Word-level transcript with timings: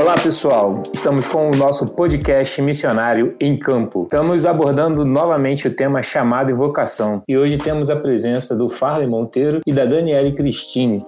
Olá 0.00 0.14
pessoal, 0.14 0.82
estamos 0.94 1.28
com 1.28 1.50
o 1.50 1.54
nosso 1.54 1.84
podcast 1.84 2.62
Missionário 2.62 3.36
em 3.38 3.54
Campo. 3.54 4.04
Estamos 4.04 4.46
abordando 4.46 5.04
novamente 5.04 5.68
o 5.68 5.74
tema 5.74 6.00
chamado 6.00 6.50
e 6.50 6.54
vocação 6.54 7.22
e 7.28 7.36
hoje 7.36 7.58
temos 7.58 7.90
a 7.90 7.96
presença 7.96 8.56
do 8.56 8.70
Farley 8.70 9.06
Monteiro 9.06 9.60
e 9.66 9.72
da 9.74 9.84
Daniele 9.84 10.34
Cristine. 10.34 11.04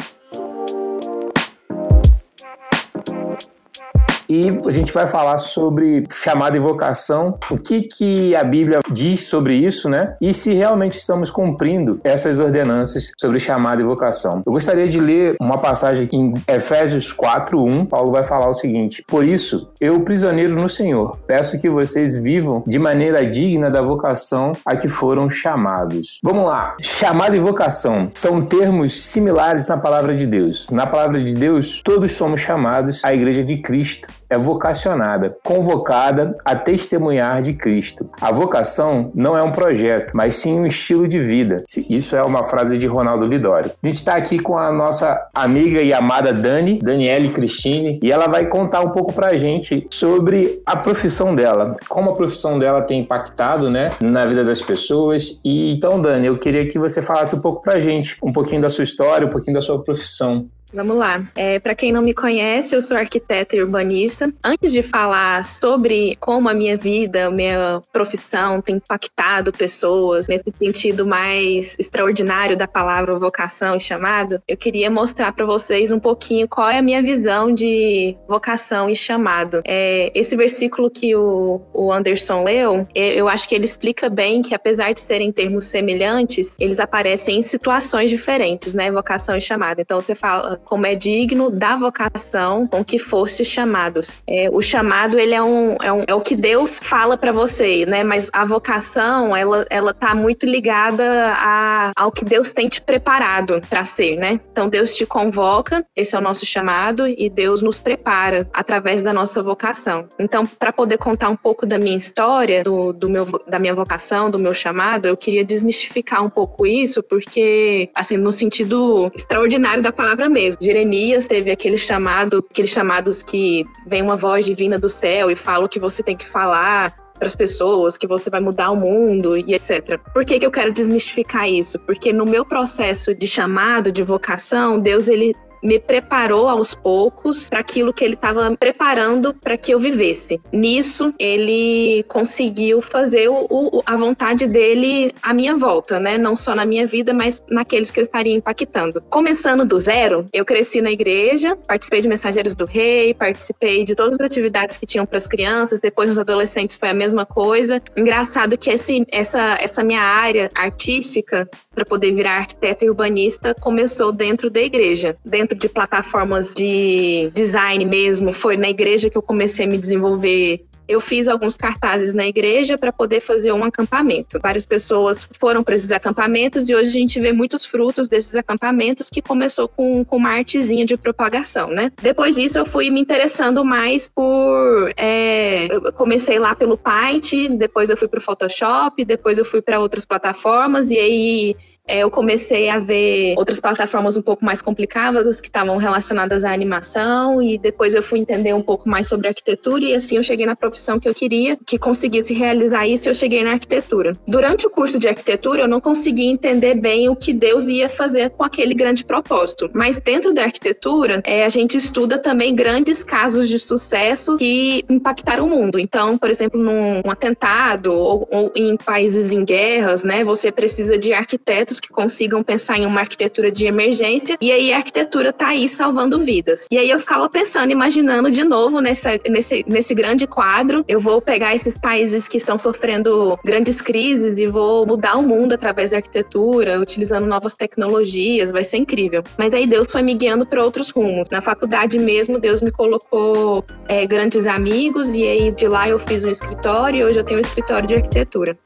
E 4.33 4.61
a 4.67 4.71
gente 4.71 4.95
vai 4.95 5.07
falar 5.07 5.37
sobre 5.37 6.05
chamada 6.11 6.57
e 6.57 6.61
vocação, 6.61 7.39
o 7.51 7.57
que, 7.57 7.83
que 7.83 8.35
a 8.35 8.43
Bíblia 8.43 8.79
diz 8.91 9.27
sobre 9.27 9.55
isso, 9.55 9.91
né? 9.91 10.17
E 10.23 10.33
se 10.33 10.55
realmente 10.55 10.97
estamos 10.97 11.31
cumprindo 11.31 12.01
essas 12.03 12.39
ordenanças 12.39 13.13
sobre 13.21 13.39
chamada 13.39 13.83
e 13.83 13.85
vocação. 13.85 14.43
Eu 14.47 14.53
gostaria 14.53 14.89
de 14.89 14.99
ler 14.99 15.37
uma 15.39 15.59
passagem 15.59 16.09
em 16.11 16.33
Efésios 16.49 17.13
4:1. 17.13 17.85
Paulo 17.87 18.11
vai 18.11 18.23
falar 18.23 18.49
o 18.49 18.55
seguinte: 18.55 19.05
Por 19.07 19.23
isso, 19.27 19.71
eu, 19.79 20.01
prisioneiro 20.01 20.55
no 20.55 20.69
Senhor, 20.69 21.15
peço 21.27 21.59
que 21.59 21.69
vocês 21.69 22.17
vivam 22.17 22.65
de 22.67 22.79
maneira 22.79 23.27
digna 23.27 23.71
da 23.71 23.83
vocação 23.83 24.53
a 24.65 24.75
que 24.77 24.89
foram 24.89 25.29
chamados. 25.29 26.21
Vamos 26.23 26.47
lá. 26.47 26.75
Chamada 26.81 27.37
e 27.37 27.41
vocação 27.41 28.11
são 28.15 28.41
termos 28.41 28.95
similares 28.95 29.69
na 29.69 29.77
palavra 29.77 30.15
de 30.15 30.27
Deus. 30.27 30.69
Na 30.71 30.87
palavra 30.87 31.23
de 31.23 31.35
Deus, 31.35 31.83
todos 31.85 32.13
somos 32.13 32.41
chamados 32.41 33.05
à 33.05 33.13
igreja 33.13 33.45
de 33.45 33.59
Cristo 33.59 34.09
é 34.33 34.39
vocacionada, 34.39 35.37
convocada 35.45 36.35
a 36.45 36.57
testemunhar 36.57 37.43
de 37.43 37.53
Cristo. 37.53 38.09
A 38.19 38.33
vocação 38.33 39.13
não 39.15 39.37
é 39.37 39.43
um 39.43 39.53
projeto, 39.53 40.13
mas 40.15 40.37
sim 40.37 40.59
um 40.59 40.67
estilo 40.67 41.07
de 41.07 41.21
vida. 41.21 41.63
Isso 41.89 42.17
é 42.17 42.23
uma 42.23 42.43
frase 42.43 42.79
de 42.79 42.87
Ronaldo 42.87 43.27
Lidório. 43.27 43.73
A 43.83 43.87
gente 43.87 43.97
está 43.97 44.15
aqui 44.15 44.39
com 44.39 44.57
a 44.57 44.73
nossa 44.73 45.21
amiga 45.35 45.83
e 45.83 45.93
amada 45.93 46.33
Dani, 46.33 46.79
Daniele 46.83 47.29
Cristine, 47.29 48.01
e 48.03 48.11
ela 48.11 48.27
vai 48.27 48.47
contar 48.47 48.81
um 48.81 48.91
pouco 48.91 49.13
para 49.13 49.33
a 49.33 49.37
gente 49.37 49.87
sobre 49.91 50.63
a 50.65 50.77
profissão 50.77 51.35
dela, 51.35 51.77
como 51.89 52.11
a 52.11 52.15
profissão 52.15 52.59
dela 52.59 52.81
tem 52.83 53.01
impactado, 53.01 53.71
né, 53.71 53.91
na 54.01 54.25
vida 54.25 54.43
das 54.43 54.63
pessoas. 54.63 55.41
E 55.45 55.75
então, 55.75 56.01
Dani, 56.01 56.27
eu 56.27 56.39
queria 56.39 56.67
que 56.67 56.79
você 56.79 57.03
falasse 57.03 57.35
um 57.35 57.41
pouco 57.41 57.61
para 57.61 57.75
a 57.75 57.81
gente, 57.81 58.17
um 58.23 58.33
pouquinho 58.33 58.63
da 58.63 58.71
sua 58.71 58.85
história, 58.85 59.27
um 59.27 59.31
pouquinho 59.31 59.55
da 59.55 59.61
sua 59.61 59.83
profissão. 59.83 60.49
Vamos 60.73 60.97
lá. 60.97 61.23
É, 61.37 61.59
Para 61.59 61.75
quem 61.75 61.93
não 61.93 62.03
me 62.03 62.15
conhece, 62.15 62.75
eu 62.75 62.81
sou 62.81 62.97
arquiteta 62.97 63.55
e 63.55 63.63
urbanista. 63.63 64.33
Antes 64.43 64.73
de 64.73 64.83
falar 64.83 65.45
sobre 65.45 66.17
como 66.17 66.49
a 66.49 66.55
minha 66.55 66.77
vida, 66.77 67.31
minha 67.31 67.81
profissão 67.93 68.61
tem 68.61 68.77
impactado 68.77 69.53
pessoas 69.53 70.27
nesse 70.27 70.51
sentido 70.55 71.07
mais 71.07 71.77
extraordinário 71.79 72.57
da 72.57 72.67
palavra 72.67 73.19
vocação 73.19 73.77
e 73.77 73.81
chamado, 73.81 74.41
eu 74.49 74.57
queria 74.57 74.91
mostrar 74.91 75.33
para 75.33 75.45
vocês 75.45 75.93
um 75.93 76.01
pouquinho 76.01 76.49
qual 76.49 76.69
é 76.69 76.79
a 76.79 76.83
minha 76.83 77.03
visão 77.03 77.53
de 77.53 78.17
vocação 78.27 78.89
e 78.89 78.97
chamado. 78.97 79.61
É, 79.65 80.11
esse 80.15 80.35
versículo 80.35 80.91
que 80.91 81.15
o, 81.15 81.61
o 81.73 81.93
Anderson 81.93 82.43
leu, 82.43 82.87
é, 82.95 83.15
eu 83.15 83.29
acho 83.29 83.49
que 83.49 83.55
ele 83.55 83.67
explica 83.67 84.09
bem 84.09 84.43
que 84.43 84.55
apesar 84.55 84.93
de 84.93 85.01
serem 85.01 85.31
termos 85.31 85.67
semelhantes, 85.67 86.51
eles 86.59 86.81
aparecem 86.81 87.39
em 87.39 87.43
situações 87.43 88.11
diferentes, 88.11 88.73
né? 88.73 88.91
Vocação 88.91 89.37
e 89.37 89.41
chamado. 89.41 89.81
Então 89.81 90.01
você 90.01 90.15
fala 90.15 90.62
como 90.65 90.87
é 90.87 90.95
digno 90.95 91.51
da 91.51 91.77
vocação 91.77 92.67
com 92.67 92.85
que 92.85 92.99
foste 92.99 93.45
chamados. 93.45 94.23
É, 94.29 94.49
o 94.51 94.63
chamado 94.63 95.19
ele 95.19 95.35
é, 95.35 95.43
um, 95.43 95.77
é, 95.83 95.93
um, 95.93 96.05
é 96.07 96.15
o 96.15 96.21
que 96.21 96.37
Deus 96.37 96.79
fala 96.83 97.17
para 97.17 97.33
você, 97.33 97.85
né? 97.87 98.03
Mas 98.03 98.29
a 98.33 98.45
vocação 98.45 99.37
ela 99.37 99.67
ela 99.71 99.95
tá 99.95 100.15
muito 100.15 100.47
ligada 100.47 101.33
a, 101.35 101.93
ao 101.97 102.11
que 102.11 102.25
Deus 102.25 102.53
tem 102.53 102.69
te 102.69 102.81
preparado 102.81 103.61
para 103.69 103.85
ser, 103.85 104.17
né? 104.17 104.41
Então 104.51 104.69
Deus 104.69 104.95
te 104.95 105.07
convoca, 105.07 105.85
esse 105.97 106.15
é 106.15 106.19
o 106.19 106.23
nosso 106.23 106.47
chamado 106.47 107.07
e 107.07 107.29
Deus 107.29 107.63
nos 107.63 107.79
prepara 107.79 108.49
através 108.53 109.03
da 109.03 109.13
nossa 109.13 109.43
vocação. 109.43 110.07
Então 110.19 110.45
para 110.47 110.73
poder 110.73 110.99
contar 110.99 111.29
um 111.29 111.37
pouco 111.37 111.67
da 111.67 111.79
minha 111.79 111.97
história, 111.97 112.65
do, 112.65 112.93
do 112.93 113.09
meu 113.09 113.27
da 113.47 113.59
minha 113.59 113.75
vocação, 113.75 114.31
do 114.31 114.39
meu 114.39 114.55
chamado, 114.55 115.07
eu 115.07 115.17
queria 115.17 115.45
desmistificar 115.45 116.23
um 116.23 116.31
pouco 116.31 116.67
isso, 116.67 117.03
porque 117.03 117.91
assim 117.97 118.17
no 118.17 118.33
sentido 118.33 119.11
extraordinário 119.15 119.83
da 119.83 119.93
palavra 119.93 120.29
mesmo 120.29 120.52
Jeremias 120.61 121.27
teve 121.27 121.51
aquele 121.51 121.79
chamado, 121.79 122.45
aqueles 122.51 122.71
chamados 122.71 123.23
que 123.23 123.65
vem 123.87 124.03
uma 124.03 124.17
voz 124.17 124.45
divina 124.45 124.79
do 124.79 124.89
céu 124.89 125.31
e 125.31 125.37
fala 125.37 125.65
o 125.65 125.69
que 125.69 125.79
você 125.79 126.03
tem 126.03 126.17
que 126.17 126.29
falar 126.31 126.95
para 127.19 127.29
as 127.29 127.37
pessoas, 127.37 127.97
que 127.97 128.07
você 128.07 128.29
vai 128.29 128.41
mudar 128.41 128.71
o 128.71 128.77
mundo 128.77 129.37
e 129.37 129.55
etc. 129.55 129.99
Por 130.13 130.25
que, 130.25 130.41
que 130.41 130.47
eu 130.47 130.51
quero 130.51 130.73
desmistificar 130.73 131.49
isso? 131.49 131.79
Porque 131.79 132.13
no 132.13 132.25
meu 132.25 132.45
processo 132.45 133.15
de 133.15 133.27
chamado, 133.27 133.93
de 133.93 134.03
vocação, 134.03 134.79
Deus 134.79 135.07
ele 135.07 135.33
me 135.63 135.79
preparou 135.79 136.49
aos 136.49 136.75
poucos 136.75 137.49
para 137.49 137.61
aquilo 137.61 137.93
que 137.93 138.05
ele 138.05 138.15
estava 138.15 138.55
preparando 138.57 139.35
para 139.35 139.57
que 139.57 139.73
eu 139.73 139.79
vivesse. 139.79 140.41
Nisso, 140.53 141.15
ele 141.19 142.05
conseguiu 142.09 142.83
fazer 142.83 143.29
o, 143.29 143.47
o, 143.49 143.83
a 143.87 143.97
vontade 143.97 144.47
dele 144.47 145.15
à 145.23 145.33
minha 145.33 145.57
volta, 145.57 146.01
né? 146.01 146.19
Não 146.19 146.37
só 146.37 146.55
na 146.55 146.65
minha 146.65 146.87
vida, 146.87 147.13
mas 147.13 147.43
naqueles 147.49 147.91
que 147.91 148.01
eu 148.01 148.03
estaria 148.03 148.35
impactando. 148.35 149.01
Começando 149.03 149.65
do 149.65 149.79
zero, 149.79 150.27
eu 150.33 150.45
cresci 150.45 150.81
na 150.81 150.91
igreja, 150.91 151.57
participei 151.67 152.01
de 152.01 152.09
Mensageiros 152.09 152.55
do 152.55 152.65
Rei, 152.65 153.15
participei 153.15 153.85
de 153.85 153.95
todas 153.95 154.15
as 154.15 154.27
atividades 154.27 154.77
que 154.77 154.87
tinham 154.87 155.07
para 155.07 155.19
as 155.19 155.27
crianças, 155.27 155.81
depois 155.81 156.09
nos 156.09 156.19
adolescentes 156.19 156.77
foi 156.77 156.89
a 156.89 156.95
mesma 156.95 157.25
coisa. 157.25 157.77
Engraçado 157.97 158.59
que 158.59 158.71
esse, 158.71 159.07
essa, 159.11 159.57
essa 159.61 159.83
minha 159.83 160.03
área 160.03 160.49
artística 160.55 161.49
para 161.75 161.85
poder 161.85 162.13
virar 162.13 162.39
arquiteta 162.39 162.85
e 162.85 162.91
urbanista 162.91 163.55
começou 163.61 164.13
dentro 164.13 164.51
da 164.51 164.61
igreja, 164.61 165.17
dentro 165.25 165.52
de 165.55 165.69
plataformas 165.69 166.55
de 166.55 167.31
design 167.35 167.85
mesmo. 167.85 168.33
Foi 168.33 168.57
na 168.57 168.69
igreja 168.69 169.11
que 169.11 169.17
eu 169.17 169.23
comecei 169.23 169.67
a 169.67 169.69
me 169.69 169.79
desenvolver 169.79 170.65
eu 170.89 171.01
fiz 171.01 171.29
alguns 171.29 171.57
cartazes 171.57 172.15
na 172.15 172.27
igreja 172.27 172.77
para 172.77 172.93
poder 172.93 173.21
fazer 173.21 173.53
um 173.53 173.65
acampamento. 173.65 174.39
Várias 174.41 174.67
pessoas 174.67 175.29
foram 175.39 175.63
para 175.63 175.75
esses 175.75 175.91
acampamentos 175.91 176.69
e 176.69 176.75
hoje 176.75 176.89
a 176.89 176.93
gente 176.93 177.21
vê 177.21 177.33
muitos 177.33 177.65
frutos 177.65 178.09
desses 178.09 178.35
acampamentos 178.35 179.09
que 179.09 179.23
começou 179.23 179.69
com, 179.69 180.05
com 180.05 180.17
uma 180.17 180.31
artezinha 180.31 180.85
de 180.85 180.97
propagação, 180.97 181.69
né? 181.69 181.91
Depois 182.03 182.37
disso, 182.37 182.59
eu 182.59 182.67
fui 182.67 182.91
me 182.91 183.01
interessando 183.01 183.65
mais 183.65 184.09
por. 184.09 184.93
É, 184.97 185.75
eu 185.75 185.93
comecei 185.93 186.39
lá 186.39 186.55
pelo 186.55 186.77
Paint, 186.77 187.33
depois 187.57 187.89
eu 187.89 187.97
fui 187.97 188.09
para 188.09 188.19
o 188.19 188.23
Photoshop, 188.23 189.05
depois 189.05 189.39
eu 189.39 189.45
fui 189.45 189.63
para 189.63 189.81
outras 189.81 190.05
plataformas 190.05 190.91
e 190.91 190.99
aí 190.99 191.57
eu 191.87 192.11
comecei 192.11 192.69
a 192.69 192.79
ver 192.79 193.35
outras 193.37 193.59
plataformas 193.59 194.17
um 194.17 194.23
pouco 194.23 194.45
mais 194.45 194.63
complicadas 194.63 195.41
que 195.41 195.49
estavam 195.49 195.77
relacionadas 195.79 196.45
à 196.45 196.53
animação 196.53 197.43
e 197.43 197.59
depois 197.59 197.95
eu 197.95 198.03
fui 198.03 198.21
entender 198.21 198.55
um 198.55 198.63
pouco 198.63 198.89
mais 198.89 199.09
sobre 199.09 199.29
arquitetura 199.29 199.85
e 199.85 199.95
assim 199.95 200.17
eu 200.17 200.23
cheguei 200.23 200.47
na 200.47 200.55
profissão 200.55 201.01
que 201.01 201.09
eu 201.09 201.15
queria, 201.15 201.59
que 201.67 201.79
conseguisse 201.79 202.33
realizar 202.33 202.87
isso, 202.87 203.09
eu 203.09 203.15
cheguei 203.15 203.43
na 203.43 203.53
arquitetura. 203.53 204.13
Durante 204.27 204.67
o 204.67 204.71
curso 204.71 204.99
de 204.99 205.09
arquitetura 205.09 205.63
eu 205.63 205.69
não 205.69 205.81
conseguia 205.81 206.31
entender 206.31 206.75
bem 206.75 207.09
o 207.09 207.17
que 207.17 207.33
Deus 207.33 207.69
ia 207.69 207.89
fazer 207.89 208.31
com 208.31 208.45
aquele 208.45 208.75
grande 208.75 209.05
propósito, 209.05 209.69
mas 209.75 209.99
dentro 210.01 210.33
da 210.33 210.45
arquitetura 210.45 211.21
é, 211.27 211.45
a 211.45 211.49
gente 211.49 211.77
estuda 211.77 212.19
também 212.19 212.55
grandes 212.55 213.03
casos 213.03 213.49
de 213.49 213.59
sucesso 213.59 214.37
que 214.37 214.85
impactaram 214.89 215.47
o 215.47 215.51
mundo. 215.51 215.79
Então, 215.79 216.17
por 216.17 216.31
exemplo, 216.31 216.61
num 216.61 217.03
um 217.05 217.11
atentado 217.11 217.93
ou, 217.93 218.29
ou 218.31 218.53
em 218.55 218.77
países 218.77 219.33
em 219.33 219.45
guerras, 219.45 220.05
né, 220.05 220.23
você 220.25 220.53
precisa 220.53 220.97
de 220.97 221.13
arquitetos 221.13 221.72
arquitetos 221.73 221.81
que 221.81 221.89
consigam 221.89 222.43
pensar 222.43 222.79
em 222.79 222.87
uma 222.87 223.01
arquitetura 223.01 223.51
de 223.51 223.67
emergência, 223.67 224.37
e 224.41 224.53
aí 224.53 224.73
a 224.73 224.77
arquitetura 224.77 225.31
está 225.31 225.49
aí 225.49 225.69
salvando 225.69 226.23
vidas. 226.23 226.67
E 226.71 226.79
aí 226.79 226.91
eu 226.91 226.99
ficava 226.99 227.29
pensando, 227.29 227.71
imaginando 227.71 228.31
de 228.31 228.45
novo 228.45 228.81
nessa, 228.81 229.19
nesse, 229.29 229.65
nesse 229.67 229.95
grande 229.95 230.27
quadro, 230.27 230.85
eu 230.87 231.01
vou 231.01 231.21
pegar 231.21 231.55
esses 231.55 231.79
países 231.79 232.29
que 232.29 232.37
estão 232.37 232.59
sofrendo 232.59 233.39
grandes 233.45 233.81
crises 233.81 234.37
e 234.37 234.47
vou 234.47 234.87
mudar 234.87 235.17
o 235.17 235.23
mundo 235.23 235.55
através 235.55 235.91
da 235.91 235.97
arquitetura, 235.97 236.81
utilizando 236.81 237.27
novas 237.27 237.55
tecnologias, 237.55 238.51
vai 238.51 238.65
ser 238.65 238.79
incrível. 238.79 239.23
Mas 239.39 239.55
aí 239.55 239.67
Deus 239.67 239.91
foi 239.91 240.03
me 240.03 240.15
guiando 240.15 240.45
para 240.45 240.65
outros 240.65 240.91
rumos. 240.91 241.29
Na 241.31 241.41
faculdade 241.41 241.99
mesmo, 241.99 242.39
Deus 242.39 242.61
me 242.61 242.71
colocou 242.71 243.65
é, 243.89 244.07
grandes 244.07 244.47
amigos, 244.47 245.15
e 245.15 245.23
aí 245.23 245.51
de 245.51 245.67
lá 245.69 245.89
eu 245.89 245.99
fiz 245.99 246.25
um 246.25 246.31
escritório, 246.31 247.01
e 247.01 247.05
hoje 247.05 247.17
eu 247.17 247.25
tenho 247.25 247.39
um 247.39 247.41
escritório 247.41 247.87
de 247.87 247.95
arquitetura. 247.97 248.57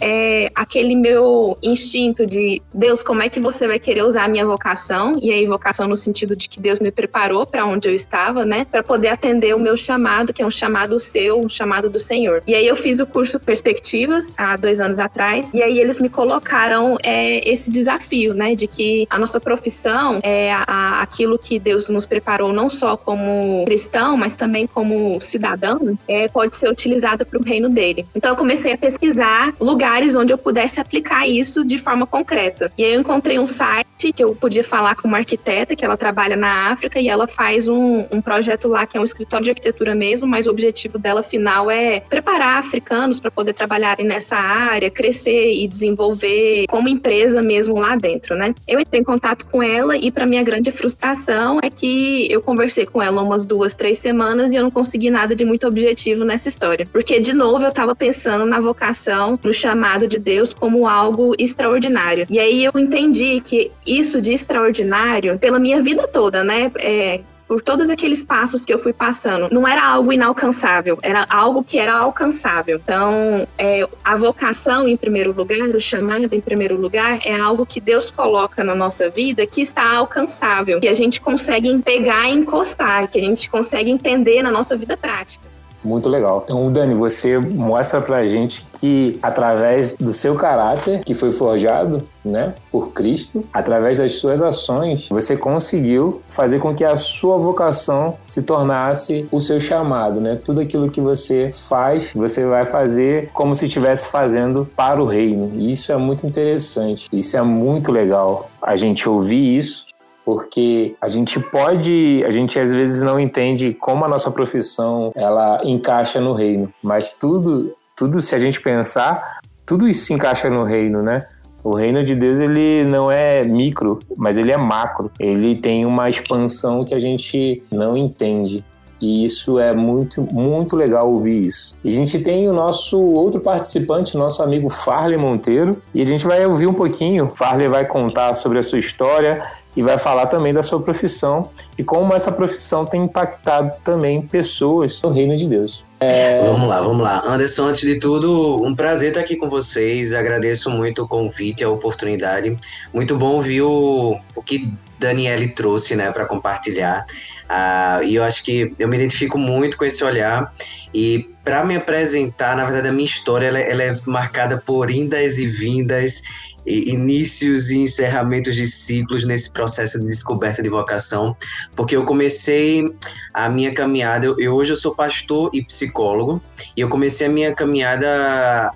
É, 0.00 0.50
aquele 0.54 0.94
meu 0.94 1.56
instinto 1.62 2.26
de 2.26 2.60
Deus, 2.74 3.02
como 3.02 3.22
é 3.22 3.28
que 3.28 3.40
você 3.40 3.66
vai 3.66 3.78
querer 3.78 4.02
usar 4.02 4.24
a 4.24 4.28
minha 4.28 4.44
vocação? 4.44 5.18
E 5.22 5.30
aí, 5.30 5.46
vocação 5.46 5.86
no 5.86 5.96
sentido 5.96 6.36
de 6.36 6.48
que 6.48 6.60
Deus 6.60 6.80
me 6.80 6.90
preparou 6.90 7.46
para 7.46 7.64
onde 7.64 7.88
eu 7.88 7.94
estava, 7.94 8.44
né? 8.44 8.66
Para 8.70 8.82
poder 8.82 9.08
atender 9.08 9.54
o 9.54 9.58
meu 9.58 9.76
chamado, 9.76 10.32
que 10.32 10.42
é 10.42 10.46
um 10.46 10.50
chamado 10.50 10.98
seu, 10.98 11.38
um 11.40 11.48
chamado 11.48 11.88
do 11.88 11.98
Senhor. 11.98 12.42
E 12.46 12.54
aí, 12.54 12.66
eu 12.66 12.76
fiz 12.76 12.98
o 12.98 13.06
curso 13.06 13.38
Perspectivas 13.38 14.34
há 14.38 14.56
dois 14.56 14.80
anos 14.80 14.98
atrás. 14.98 15.54
E 15.54 15.62
aí, 15.62 15.78
eles 15.78 15.98
me 16.00 16.08
colocaram 16.08 16.98
é, 17.02 17.48
esse 17.48 17.70
desafio, 17.70 18.34
né? 18.34 18.54
De 18.54 18.66
que 18.66 19.06
a 19.08 19.18
nossa 19.18 19.40
profissão 19.40 20.18
é 20.22 20.52
a, 20.52 20.64
a, 20.66 21.02
aquilo 21.02 21.38
que 21.38 21.58
Deus 21.58 21.88
nos 21.88 22.04
preparou, 22.04 22.52
não 22.52 22.68
só 22.68 22.96
como 22.96 23.64
cristão, 23.64 24.16
mas 24.16 24.34
também 24.34 24.66
como 24.66 25.20
cidadão, 25.20 25.96
é, 26.06 26.28
pode 26.28 26.56
ser 26.56 26.68
utilizado 26.68 27.24
para 27.24 27.38
o 27.38 27.42
reino 27.42 27.68
dele. 27.68 28.04
Então, 28.14 28.32
eu 28.32 28.36
comecei 28.36 28.72
a 28.72 28.78
pesquisar 28.78 29.38
procurar 29.38 29.54
lugares 29.78 30.16
onde 30.16 30.32
eu 30.32 30.38
pudesse 30.38 30.80
aplicar 30.80 31.28
isso 31.28 31.64
de 31.64 31.78
forma 31.78 32.04
concreta. 32.04 32.72
E 32.76 32.84
aí 32.84 32.94
eu 32.94 33.00
encontrei 33.00 33.38
um 33.38 33.46
site 33.46 34.12
que 34.12 34.24
eu 34.24 34.34
podia 34.34 34.64
falar 34.64 34.96
com 34.96 35.06
uma 35.06 35.18
arquiteta 35.18 35.76
que 35.76 35.84
ela 35.84 35.96
trabalha 35.96 36.36
na 36.36 36.72
África 36.72 36.98
e 36.98 37.08
ela 37.08 37.28
faz 37.28 37.68
um, 37.68 38.04
um 38.10 38.20
projeto 38.20 38.66
lá 38.66 38.84
que 38.86 38.96
é 38.96 39.00
um 39.00 39.04
escritório 39.04 39.44
de 39.44 39.50
arquitetura 39.50 39.94
mesmo, 39.94 40.26
mas 40.26 40.48
o 40.48 40.50
objetivo 40.50 40.98
dela 40.98 41.22
final 41.22 41.70
é 41.70 42.00
preparar 42.00 42.58
africanos 42.58 43.20
para 43.20 43.30
poder 43.30 43.52
trabalharem 43.52 44.04
nessa 44.04 44.36
área, 44.36 44.90
crescer 44.90 45.54
e 45.54 45.68
desenvolver 45.68 46.66
como 46.66 46.88
empresa 46.88 47.40
mesmo 47.40 47.78
lá 47.78 47.94
dentro, 47.94 48.34
né? 48.34 48.52
Eu 48.66 48.80
entrei 48.80 49.00
em 49.00 49.04
contato 49.04 49.46
com 49.46 49.62
ela 49.62 49.96
e 49.96 50.10
para 50.10 50.26
minha 50.26 50.42
grande 50.42 50.72
frustração 50.72 51.60
é 51.62 51.70
que 51.70 52.26
eu 52.32 52.42
conversei 52.42 52.84
com 52.84 53.00
ela 53.00 53.22
umas 53.22 53.46
duas, 53.46 53.74
três 53.74 53.98
semanas 53.98 54.52
e 54.52 54.56
eu 54.56 54.62
não 54.64 54.72
consegui 54.72 55.08
nada 55.08 55.36
de 55.36 55.44
muito 55.44 55.68
objetivo 55.68 56.24
nessa 56.24 56.48
história, 56.48 56.84
porque 56.92 57.20
de 57.20 57.32
novo 57.32 57.62
eu 57.62 57.68
estava 57.68 57.94
pensando 57.94 58.44
na 58.44 58.60
vocação 58.60 59.28
no 59.28 59.36
pro 59.36 59.52
chamado 59.68 60.08
de 60.08 60.18
Deus 60.18 60.54
como 60.54 60.88
algo 60.88 61.34
extraordinário. 61.38 62.26
E 62.30 62.38
aí 62.38 62.64
eu 62.64 62.72
entendi 62.76 63.40
que 63.42 63.70
isso 63.86 64.20
de 64.22 64.32
extraordinário, 64.32 65.38
pela 65.38 65.58
minha 65.58 65.82
vida 65.82 66.08
toda, 66.08 66.42
né? 66.42 66.72
É, 66.76 67.20
por 67.46 67.62
todos 67.62 67.88
aqueles 67.88 68.20
passos 68.22 68.64
que 68.64 68.72
eu 68.72 68.78
fui 68.78 68.92
passando, 68.92 69.48
não 69.50 69.66
era 69.66 69.82
algo 69.82 70.12
inalcançável, 70.12 70.98
era 71.02 71.26
algo 71.30 71.64
que 71.64 71.78
era 71.78 71.96
alcançável. 71.96 72.78
Então, 72.82 73.46
é, 73.56 73.86
a 74.04 74.16
vocação, 74.16 74.86
em 74.86 74.96
primeiro 74.96 75.32
lugar, 75.32 75.68
o 75.68 75.80
chamado, 75.80 76.28
em 76.32 76.40
primeiro 76.40 76.76
lugar, 76.76 77.20
é 77.24 77.38
algo 77.38 77.64
que 77.64 77.80
Deus 77.80 78.10
coloca 78.10 78.62
na 78.62 78.74
nossa 78.74 79.08
vida 79.08 79.46
que 79.46 79.62
está 79.62 79.96
alcançável, 79.96 80.78
que 80.78 80.88
a 80.88 80.94
gente 80.94 81.20
consegue 81.20 81.76
pegar 81.78 82.28
e 82.28 82.34
encostar, 82.34 83.08
que 83.08 83.18
a 83.18 83.22
gente 83.22 83.48
consegue 83.48 83.90
entender 83.90 84.42
na 84.42 84.50
nossa 84.50 84.76
vida 84.76 84.96
prática. 84.96 85.57
Muito 85.82 86.08
legal. 86.08 86.42
Então, 86.44 86.68
Dani, 86.70 86.94
você 86.94 87.38
mostra 87.38 88.00
pra 88.00 88.26
gente 88.26 88.66
que 88.80 89.18
através 89.22 89.96
do 89.96 90.12
seu 90.12 90.34
caráter, 90.34 91.04
que 91.04 91.14
foi 91.14 91.30
forjado, 91.30 92.02
né, 92.24 92.54
por 92.70 92.90
Cristo, 92.90 93.44
através 93.52 93.98
das 93.98 94.14
suas 94.14 94.42
ações, 94.42 95.08
você 95.08 95.36
conseguiu 95.36 96.20
fazer 96.28 96.58
com 96.58 96.74
que 96.74 96.84
a 96.84 96.96
sua 96.96 97.38
vocação 97.38 98.14
se 98.24 98.42
tornasse 98.42 99.26
o 99.30 99.40
seu 99.40 99.58
chamado, 99.60 100.20
né? 100.20 100.38
Tudo 100.44 100.60
aquilo 100.60 100.90
que 100.90 101.00
você 101.00 101.50
faz, 101.68 102.12
você 102.14 102.44
vai 102.44 102.64
fazer 102.64 103.30
como 103.32 103.54
se 103.54 103.66
estivesse 103.66 104.08
fazendo 104.08 104.68
para 104.76 105.02
o 105.02 105.06
reino. 105.06 105.52
E 105.54 105.70
isso 105.70 105.90
é 105.92 105.96
muito 105.96 106.26
interessante. 106.26 107.08
Isso 107.12 107.36
é 107.36 107.42
muito 107.42 107.90
legal 107.90 108.50
a 108.60 108.76
gente 108.76 109.08
ouvir 109.08 109.58
isso 109.58 109.87
porque 110.28 110.94
a 111.00 111.08
gente 111.08 111.40
pode, 111.40 112.22
a 112.26 112.30
gente 112.30 112.60
às 112.60 112.70
vezes 112.70 113.00
não 113.00 113.18
entende 113.18 113.72
como 113.72 114.04
a 114.04 114.08
nossa 114.08 114.30
profissão 114.30 115.10
ela 115.14 115.58
encaixa 115.64 116.20
no 116.20 116.34
reino, 116.34 116.70
mas 116.82 117.12
tudo, 117.12 117.74
tudo 117.96 118.20
se 118.20 118.34
a 118.34 118.38
gente 118.38 118.60
pensar, 118.60 119.38
tudo 119.64 119.88
isso 119.88 120.04
se 120.04 120.12
encaixa 120.12 120.50
no 120.50 120.64
reino, 120.64 121.02
né? 121.02 121.26
O 121.64 121.74
reino 121.74 122.04
de 122.04 122.14
Deus 122.14 122.38
ele 122.40 122.84
não 122.84 123.10
é 123.10 123.42
micro, 123.42 124.00
mas 124.18 124.36
ele 124.36 124.52
é 124.52 124.58
macro. 124.58 125.10
Ele 125.18 125.56
tem 125.56 125.86
uma 125.86 126.10
expansão 126.10 126.84
que 126.84 126.92
a 126.92 127.00
gente 127.00 127.62
não 127.70 127.96
entende. 127.96 128.62
E 129.00 129.24
isso 129.24 129.58
é 129.58 129.72
muito, 129.72 130.22
muito 130.32 130.74
legal 130.74 131.10
ouvir 131.10 131.46
isso. 131.46 131.78
E 131.84 131.88
a 131.88 131.92
gente 131.92 132.18
tem 132.18 132.48
o 132.48 132.52
nosso 132.52 132.98
outro 132.98 133.40
participante, 133.40 134.16
nosso 134.16 134.42
amigo 134.42 134.68
Farley 134.68 135.16
Monteiro, 135.16 135.80
e 135.94 136.02
a 136.02 136.04
gente 136.04 136.26
vai 136.26 136.44
ouvir 136.44 136.66
um 136.66 136.74
pouquinho. 136.74 137.30
Farley 137.34 137.68
vai 137.68 137.86
contar 137.86 138.34
sobre 138.34 138.58
a 138.58 138.62
sua 138.62 138.78
história 138.78 139.42
e 139.78 139.82
vai 139.82 139.96
falar 139.96 140.26
também 140.26 140.52
da 140.52 140.60
sua 140.60 140.82
profissão 140.82 141.48
e 141.78 141.84
como 141.84 142.12
essa 142.12 142.32
profissão 142.32 142.84
tem 142.84 143.04
impactado 143.04 143.76
também 143.84 144.20
pessoas 144.20 145.00
no 145.00 145.08
reino 145.08 145.36
de 145.36 145.48
Deus. 145.48 145.86
É... 146.00 146.42
Vamos 146.42 146.68
lá, 146.68 146.80
vamos 146.80 147.00
lá. 147.00 147.22
Anderson, 147.24 147.68
antes 147.68 147.82
de 147.82 147.96
tudo, 148.00 148.60
um 148.60 148.74
prazer 148.74 149.10
estar 149.10 149.20
aqui 149.20 149.36
com 149.36 149.48
vocês. 149.48 150.12
Agradeço 150.12 150.68
muito 150.68 151.04
o 151.04 151.08
convite, 151.08 151.62
a 151.62 151.70
oportunidade. 151.70 152.56
Muito 152.92 153.16
bom 153.16 153.36
ouvir 153.36 153.62
o, 153.62 154.18
o 154.34 154.42
que 154.42 154.68
Daniele 154.98 155.48
trouxe 155.48 155.94
né, 155.94 156.10
para 156.10 156.26
compartilhar. 156.26 157.06
Uh, 157.44 158.04
e 158.04 158.14
eu 158.16 158.24
acho 158.24 158.44
que 158.44 158.72
eu 158.78 158.88
me 158.88 158.96
identifico 158.96 159.38
muito 159.38 159.76
com 159.76 159.84
esse 159.84 160.04
olhar. 160.04 160.52
E 160.92 161.28
para 161.44 161.64
me 161.64 161.76
apresentar, 161.76 162.56
na 162.56 162.64
verdade, 162.64 162.88
a 162.88 162.92
minha 162.92 163.06
história 163.06 163.46
ela, 163.46 163.58
ela 163.58 163.82
é 163.82 163.96
marcada 164.06 164.58
por 164.58 164.90
indas 164.90 165.38
e 165.38 165.46
vindas 165.46 166.22
inícios 166.68 167.70
e 167.70 167.78
encerramentos 167.78 168.54
de 168.54 168.66
ciclos 168.66 169.24
nesse 169.24 169.52
processo 169.52 169.98
de 169.98 170.06
descoberta 170.06 170.62
de 170.62 170.68
vocação, 170.68 171.34
porque 171.74 171.96
eu 171.96 172.04
comecei 172.04 172.84
a 173.32 173.48
minha 173.48 173.72
caminhada, 173.72 174.26
eu, 174.26 174.38
eu 174.38 174.54
hoje 174.54 174.72
eu 174.72 174.76
sou 174.76 174.94
pastor 174.94 175.50
e 175.52 175.62
psicólogo, 175.62 176.42
e 176.76 176.80
eu 176.80 176.88
comecei 176.88 177.26
a 177.26 177.30
minha 177.30 177.54
caminhada 177.54 178.70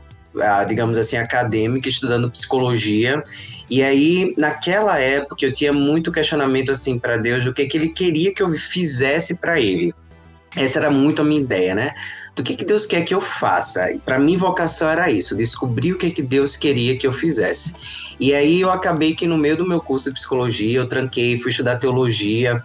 digamos 0.67 0.97
assim, 0.99 1.17
acadêmica, 1.17 1.89
estudando 1.89 2.31
psicologia. 2.31 3.23
E 3.69 3.83
aí, 3.83 4.35
naquela 4.37 4.99
época, 4.99 5.45
eu 5.45 5.53
tinha 5.53 5.73
muito 5.73 6.13
questionamento 6.13 6.73
assim 6.73 6.99
para 6.99 7.17
Deus 7.17 7.45
do 7.45 7.53
que, 7.53 7.67
que 7.67 7.77
ele 7.77 7.89
queria 7.89 8.35
que 8.35 8.43
eu 8.43 8.53
fizesse 8.55 9.37
para 9.37 9.61
ele. 9.61 9.95
Essa 10.55 10.81
era 10.81 10.91
muito 10.91 11.23
a 11.23 11.25
minha 11.25 11.41
ideia, 11.41 11.75
né? 11.75 11.95
Do 12.37 12.43
que, 12.43 12.55
que 12.55 12.65
Deus 12.65 12.85
quer 12.85 13.03
que 13.03 13.15
eu 13.15 13.21
faça. 13.21 13.99
Para 14.05 14.19
mim, 14.19 14.37
vocação 14.37 14.89
era 14.89 15.11
isso, 15.11 15.35
descobrir 15.35 15.93
o 15.93 15.99
que, 15.99 16.11
que 16.11 16.23
Deus 16.23 16.57
queria 16.57 16.97
que 16.97 17.07
eu 17.07 17.13
fizesse. 17.13 17.75
E 18.21 18.35
aí 18.35 18.61
eu 18.61 18.71
acabei 18.71 19.15
que 19.15 19.27
no 19.27 19.39
meio 19.39 19.57
do 19.57 19.67
meu 19.67 19.81
curso 19.81 20.11
de 20.11 20.15
psicologia, 20.15 20.79
eu 20.79 20.87
tranquei, 20.87 21.39
fui 21.39 21.51
estudar 21.51 21.77
teologia 21.77 22.63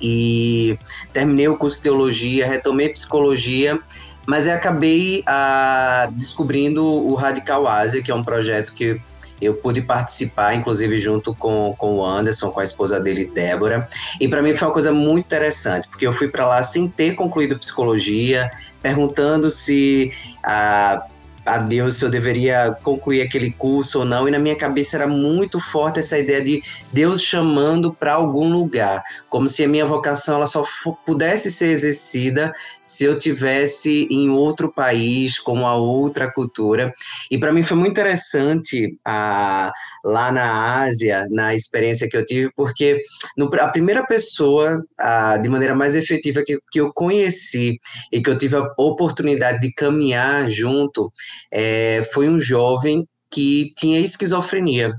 e 0.00 0.76
terminei 1.12 1.46
o 1.46 1.56
curso 1.56 1.76
de 1.76 1.84
teologia, 1.84 2.46
retomei 2.46 2.88
psicologia, 2.88 3.78
mas 4.26 4.46
eu 4.46 4.54
acabei 4.54 5.22
ah, 5.26 6.08
descobrindo 6.12 6.84
o 6.84 7.14
Radical 7.14 7.66
Ásia, 7.66 8.02
que 8.02 8.10
é 8.10 8.14
um 8.14 8.22
projeto 8.22 8.72
que 8.72 9.00
eu 9.40 9.54
pude 9.54 9.82
participar, 9.82 10.54
inclusive 10.54 11.00
junto 11.00 11.34
com, 11.34 11.74
com 11.76 11.96
o 11.96 12.06
Anderson, 12.06 12.50
com 12.50 12.60
a 12.60 12.64
esposa 12.64 13.00
dele, 13.00 13.24
Débora. 13.24 13.88
E 14.20 14.28
para 14.28 14.40
mim 14.40 14.52
foi 14.52 14.68
uma 14.68 14.72
coisa 14.72 14.92
muito 14.92 15.26
interessante, 15.26 15.88
porque 15.88 16.06
eu 16.06 16.12
fui 16.12 16.28
para 16.28 16.46
lá 16.46 16.62
sem 16.62 16.86
ter 16.86 17.14
concluído 17.14 17.58
psicologia, 17.58 18.50
perguntando 18.80 19.50
se 19.50 20.12
a 20.44 21.04
a 21.44 21.58
Deus 21.58 21.96
se 21.96 22.04
eu 22.04 22.10
deveria 22.10 22.76
concluir 22.82 23.22
aquele 23.22 23.50
curso 23.50 24.00
ou 24.00 24.04
não, 24.04 24.28
e 24.28 24.30
na 24.30 24.38
minha 24.38 24.56
cabeça 24.56 24.96
era 24.96 25.06
muito 25.06 25.58
forte 25.58 26.00
essa 26.00 26.18
ideia 26.18 26.40
de 26.40 26.62
Deus 26.92 27.22
chamando 27.22 27.92
para 27.92 28.14
algum 28.14 28.52
lugar, 28.52 29.02
como 29.28 29.48
se 29.48 29.64
a 29.64 29.68
minha 29.68 29.84
vocação 29.84 30.36
ela 30.36 30.46
só 30.46 30.64
pudesse 31.04 31.50
ser 31.50 31.66
exercida 31.66 32.52
se 32.80 33.04
eu 33.04 33.18
tivesse 33.18 34.06
em 34.10 34.30
outro 34.30 34.72
país, 34.72 35.38
com 35.38 35.52
uma 35.52 35.74
outra 35.74 36.30
cultura. 36.30 36.92
E 37.30 37.38
para 37.38 37.52
mim 37.52 37.62
foi 37.62 37.76
muito 37.76 37.92
interessante 37.92 38.96
a 39.04 39.72
lá 40.04 40.32
na 40.32 40.82
Ásia, 40.82 41.26
na 41.30 41.54
experiência 41.54 42.08
que 42.08 42.16
eu 42.16 42.26
tive, 42.26 42.50
porque 42.56 43.00
no, 43.36 43.48
a 43.60 43.68
primeira 43.68 44.04
pessoa, 44.04 44.84
a, 44.98 45.36
de 45.36 45.48
maneira 45.48 45.74
mais 45.74 45.94
efetiva, 45.94 46.42
que, 46.44 46.58
que 46.70 46.80
eu 46.80 46.92
conheci 46.92 47.78
e 48.10 48.20
que 48.20 48.28
eu 48.28 48.36
tive 48.36 48.56
a 48.56 48.66
oportunidade 48.76 49.60
de 49.60 49.72
caminhar 49.72 50.50
junto, 50.50 51.12
é, 51.50 52.06
foi 52.12 52.28
um 52.28 52.40
jovem 52.40 53.06
que 53.30 53.72
tinha 53.76 53.98
esquizofrenia. 53.98 54.92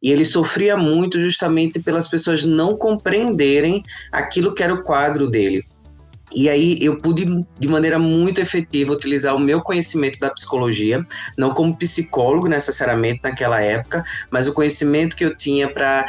E 0.00 0.12
ele 0.12 0.24
sofria 0.24 0.76
muito 0.76 1.18
justamente 1.18 1.80
pelas 1.80 2.06
pessoas 2.06 2.44
não 2.44 2.76
compreenderem 2.76 3.82
aquilo 4.12 4.54
que 4.54 4.62
era 4.62 4.72
o 4.72 4.82
quadro 4.82 5.28
dele. 5.28 5.64
E 6.32 6.48
aí 6.48 6.78
eu 6.80 6.96
pude, 6.96 7.26
de 7.58 7.68
maneira 7.68 7.98
muito 7.98 8.40
efetiva, 8.40 8.92
utilizar 8.92 9.34
o 9.34 9.40
meu 9.40 9.60
conhecimento 9.60 10.20
da 10.20 10.30
psicologia, 10.30 11.04
não 11.36 11.52
como 11.52 11.76
psicólogo 11.76 12.46
necessariamente 12.46 13.20
naquela 13.24 13.60
época, 13.60 14.04
mas 14.30 14.46
o 14.46 14.52
conhecimento 14.52 15.16
que 15.16 15.24
eu 15.24 15.36
tinha 15.36 15.68
para 15.68 16.06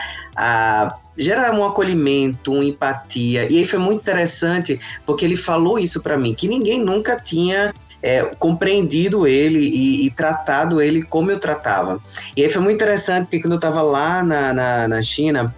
gerar 1.18 1.54
um 1.54 1.66
acolhimento, 1.66 2.54
uma 2.54 2.64
empatia. 2.64 3.52
E 3.52 3.58
aí 3.58 3.66
foi 3.66 3.80
muito 3.80 4.02
interessante, 4.02 4.80
porque 5.06 5.26
ele 5.26 5.36
falou 5.36 5.80
isso 5.80 6.02
para 6.02 6.18
mim, 6.18 6.36
que 6.36 6.48
ninguém 6.48 6.80
nunca 6.80 7.20
tinha 7.20 7.74
é, 8.02 8.24
compreendido 8.40 9.28
ele 9.28 9.60
e, 9.60 10.08
e, 10.08 10.12
tratado 10.12 10.82
ele 10.82 11.04
como 11.04 11.32
eu 11.32 11.40
tratava. 11.40 12.02
E 12.36 12.44
aí 12.44 12.50
foi 12.50 12.62
muito 12.62 12.76
interessante, 12.76 13.26
porque 13.26 13.42
quando 13.42 13.54
eu 13.54 13.58
estava 13.58 13.82
lá 13.82 14.24
na, 14.24 14.54
na, 14.54 14.88
na 14.88 15.02
China, 15.02 15.54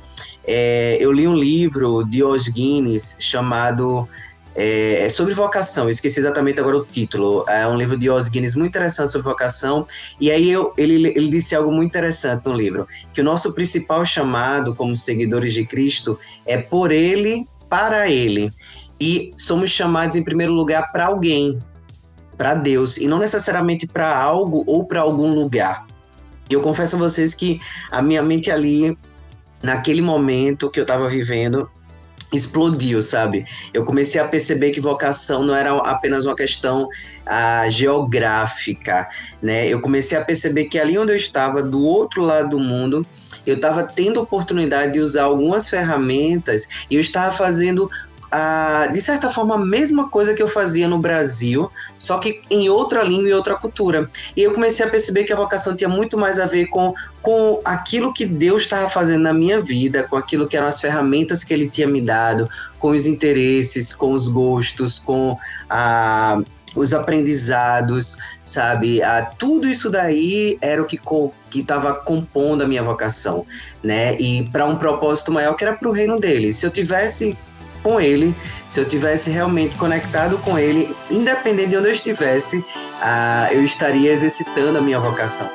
é, 0.45 0.97
eu 0.99 1.11
li 1.11 1.27
um 1.27 1.35
livro 1.35 2.03
de 2.03 2.23
Os 2.23 2.49
Guinness 2.49 3.17
chamado 3.19 4.07
é, 4.55 5.05
é, 5.05 5.09
sobre 5.09 5.33
vocação, 5.33 5.89
esqueci 5.89 6.19
exatamente 6.19 6.59
agora 6.59 6.77
o 6.77 6.85
título. 6.85 7.45
É 7.47 7.67
um 7.67 7.77
livro 7.77 7.97
de 7.97 8.09
Os 8.09 8.27
Guinness 8.27 8.55
muito 8.55 8.69
interessante 8.69 9.11
sobre 9.11 9.27
vocação. 9.27 9.87
E 10.19 10.29
aí 10.29 10.51
eu, 10.51 10.73
ele, 10.77 11.07
ele 11.15 11.29
disse 11.29 11.55
algo 11.55 11.71
muito 11.71 11.89
interessante 11.89 12.45
no 12.45 12.53
livro: 12.53 12.87
que 13.11 13.21
o 13.21 13.23
nosso 13.23 13.53
principal 13.53 14.05
chamado 14.05 14.75
como 14.75 14.95
seguidores 14.95 15.53
de 15.53 15.65
Cristo 15.65 16.19
é 16.45 16.57
por 16.57 16.91
Ele, 16.91 17.47
para 17.69 18.09
Ele. 18.09 18.51
E 18.99 19.31
somos 19.37 19.71
chamados 19.71 20.15
em 20.15 20.23
primeiro 20.23 20.53
lugar 20.53 20.91
para 20.91 21.07
alguém, 21.07 21.57
para 22.37 22.53
Deus, 22.55 22.97
e 22.97 23.07
não 23.07 23.19
necessariamente 23.19 23.87
para 23.87 24.15
algo 24.15 24.63
ou 24.67 24.85
para 24.85 25.01
algum 25.01 25.33
lugar. 25.33 25.85
Eu 26.49 26.61
confesso 26.61 26.95
a 26.95 26.99
vocês 26.99 27.33
que 27.33 27.59
a 27.91 28.01
minha 28.01 28.21
mente 28.21 28.51
ali, 28.51 28.97
naquele 29.61 30.01
momento 30.01 30.69
que 30.69 30.79
eu 30.79 30.83
estava 30.83 31.07
vivendo, 31.07 31.69
explodiu, 32.33 33.01
sabe? 33.01 33.45
Eu 33.73 33.85
comecei 33.85 34.19
a 34.19 34.27
perceber 34.27 34.71
que 34.71 34.81
vocação 34.81 35.43
não 35.43 35.55
era 35.55 35.75
apenas 35.77 36.25
uma 36.25 36.35
questão 36.35 36.87
ah, 37.25 37.67
geográfica, 37.69 39.07
né? 39.41 39.67
Eu 39.67 39.79
comecei 39.79 40.17
a 40.17 40.23
perceber 40.23 40.65
que 40.65 40.79
ali 40.79 40.97
onde 40.97 41.11
eu 41.11 41.15
estava, 41.15 41.61
do 41.61 41.83
outro 41.83 42.23
lado 42.23 42.49
do 42.49 42.59
mundo, 42.59 43.05
eu 43.45 43.55
estava 43.55 43.83
tendo 43.83 44.19
oportunidade 44.19 44.93
de 44.93 44.99
usar 44.99 45.23
algumas 45.23 45.69
ferramentas 45.69 46.85
e 46.89 46.95
eu 46.95 47.01
estava 47.01 47.31
fazendo 47.31 47.89
ah, 48.35 48.87
de 48.87 48.99
certa 48.99 49.29
forma, 49.29 49.53
a 49.53 49.59
mesma 49.59 50.09
coisa 50.09 50.33
que 50.33 50.41
eu 50.41 50.47
fazia 50.47 50.87
no 50.87 50.97
Brasil, 50.97 51.71
só 51.95 52.17
que 52.17 52.41
em 52.49 52.67
outra 52.67 53.03
língua 53.03 53.29
e 53.29 53.33
outra 53.33 53.55
cultura. 53.55 54.09
E 54.35 54.41
eu 54.41 54.51
comecei 54.51 54.83
a 54.83 54.89
perceber 54.89 55.23
que 55.23 55.31
a 55.31 55.35
vocação 55.35 55.75
tinha 55.75 55.87
muito 55.87 56.17
mais 56.17 56.39
a 56.39 56.47
ver 56.47 56.65
com, 56.65 56.95
com 57.21 57.61
aquilo 57.63 58.11
que 58.11 58.25
Deus 58.25 58.63
estava 58.63 58.89
fazendo 58.89 59.21
na 59.21 59.33
minha 59.33 59.61
vida, 59.61 60.01
com 60.01 60.15
aquilo 60.15 60.47
que 60.47 60.57
eram 60.57 60.65
as 60.65 60.81
ferramentas 60.81 61.43
que 61.43 61.53
Ele 61.53 61.69
tinha 61.69 61.87
me 61.87 62.01
dado, 62.01 62.49
com 62.79 62.89
os 62.89 63.05
interesses, 63.05 63.93
com 63.93 64.13
os 64.13 64.27
gostos, 64.27 64.97
com 64.97 65.37
a. 65.69 66.39
Ah, 66.39 66.43
os 66.75 66.91
aprendizados, 66.91 68.17
sabe? 68.43 68.99
Ah, 69.03 69.31
tudo 69.37 69.67
isso 69.67 69.91
daí 69.91 70.57
era 70.59 70.81
o 70.81 70.85
que 70.85 70.99
que 71.51 71.59
estava 71.59 71.93
compondo 71.93 72.63
a 72.63 72.67
minha 72.67 72.81
vocação, 72.81 73.45
né? 73.83 74.19
E 74.19 74.49
para 74.49 74.65
um 74.65 74.75
propósito 74.75 75.31
maior 75.31 75.53
que 75.53 75.63
era 75.63 75.75
para 75.75 75.87
o 75.87 75.91
reino 75.91 76.19
dele. 76.19 76.51
Se 76.51 76.65
eu 76.65 76.71
tivesse 76.71 77.37
com 77.83 77.99
ele, 77.99 78.33
se 78.67 78.79
eu 78.79 78.85
tivesse 78.85 79.29
realmente 79.29 79.75
conectado 79.75 80.37
com 80.39 80.57
ele, 80.57 80.95
independente 81.11 81.69
de 81.69 81.77
onde 81.77 81.89
eu 81.89 81.93
estivesse, 81.93 82.57
uh, 82.57 83.51
eu 83.51 83.63
estaria 83.63 84.11
exercitando 84.11 84.77
a 84.77 84.81
minha 84.81 84.99
vocação. 84.99 85.49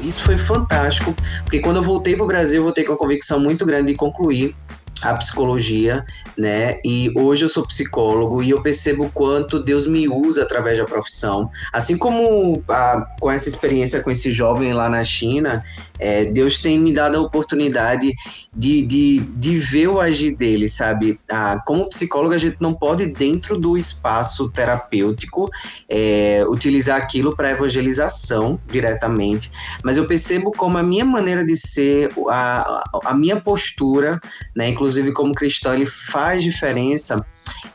Isso 0.00 0.22
foi 0.22 0.38
fantástico, 0.38 1.14
porque 1.42 1.60
quando 1.60 1.76
eu 1.76 1.82
voltei 1.82 2.14
para 2.14 2.24
o 2.24 2.26
Brasil, 2.26 2.60
eu 2.60 2.62
voltei 2.62 2.82
com 2.82 2.94
a 2.94 2.96
convicção 2.96 3.38
muito 3.38 3.66
grande 3.66 3.92
de 3.92 3.94
concluir 3.94 4.56
a 5.02 5.14
psicologia, 5.14 6.04
né? 6.36 6.80
E 6.84 7.10
hoje 7.14 7.44
eu 7.44 7.48
sou 7.48 7.66
psicólogo 7.66 8.42
e 8.42 8.50
eu 8.50 8.62
percebo 8.62 9.04
o 9.04 9.10
quanto 9.10 9.62
Deus 9.62 9.86
me 9.86 10.08
usa 10.08 10.42
através 10.42 10.78
da 10.78 10.84
profissão. 10.84 11.50
Assim 11.72 11.96
como 11.96 12.62
a, 12.68 13.06
com 13.20 13.30
essa 13.30 13.48
experiência 13.48 14.02
com 14.02 14.10
esse 14.10 14.30
jovem 14.30 14.72
lá 14.72 14.88
na 14.88 15.04
China, 15.04 15.64
é, 15.98 16.24
Deus 16.24 16.60
tem 16.60 16.78
me 16.78 16.92
dado 16.92 17.16
a 17.16 17.20
oportunidade 17.20 18.12
de, 18.54 18.82
de, 18.82 19.20
de 19.20 19.58
ver 19.58 19.88
o 19.88 20.00
agir 20.00 20.36
dele, 20.36 20.68
sabe? 20.68 21.18
Ah, 21.30 21.60
como 21.66 21.88
psicólogo, 21.88 22.34
a 22.34 22.38
gente 22.38 22.56
não 22.60 22.74
pode, 22.74 23.06
dentro 23.06 23.58
do 23.58 23.76
espaço 23.76 24.48
terapêutico, 24.50 25.50
é, 25.88 26.44
utilizar 26.48 26.96
aquilo 26.96 27.34
para 27.34 27.50
evangelização 27.50 28.60
diretamente, 28.68 29.50
mas 29.82 29.96
eu 29.96 30.06
percebo 30.06 30.52
como 30.52 30.78
a 30.78 30.82
minha 30.82 31.04
maneira 31.04 31.44
de 31.44 31.56
ser, 31.56 32.10
a, 32.28 32.84
a 33.04 33.14
minha 33.14 33.40
postura, 33.40 34.20
né? 34.54 34.68
Inclusive 34.68 34.87
inclusive 34.88 35.12
como 35.12 35.34
cristão, 35.34 35.74
ele 35.74 35.84
faz 35.84 36.42
diferença. 36.42 37.24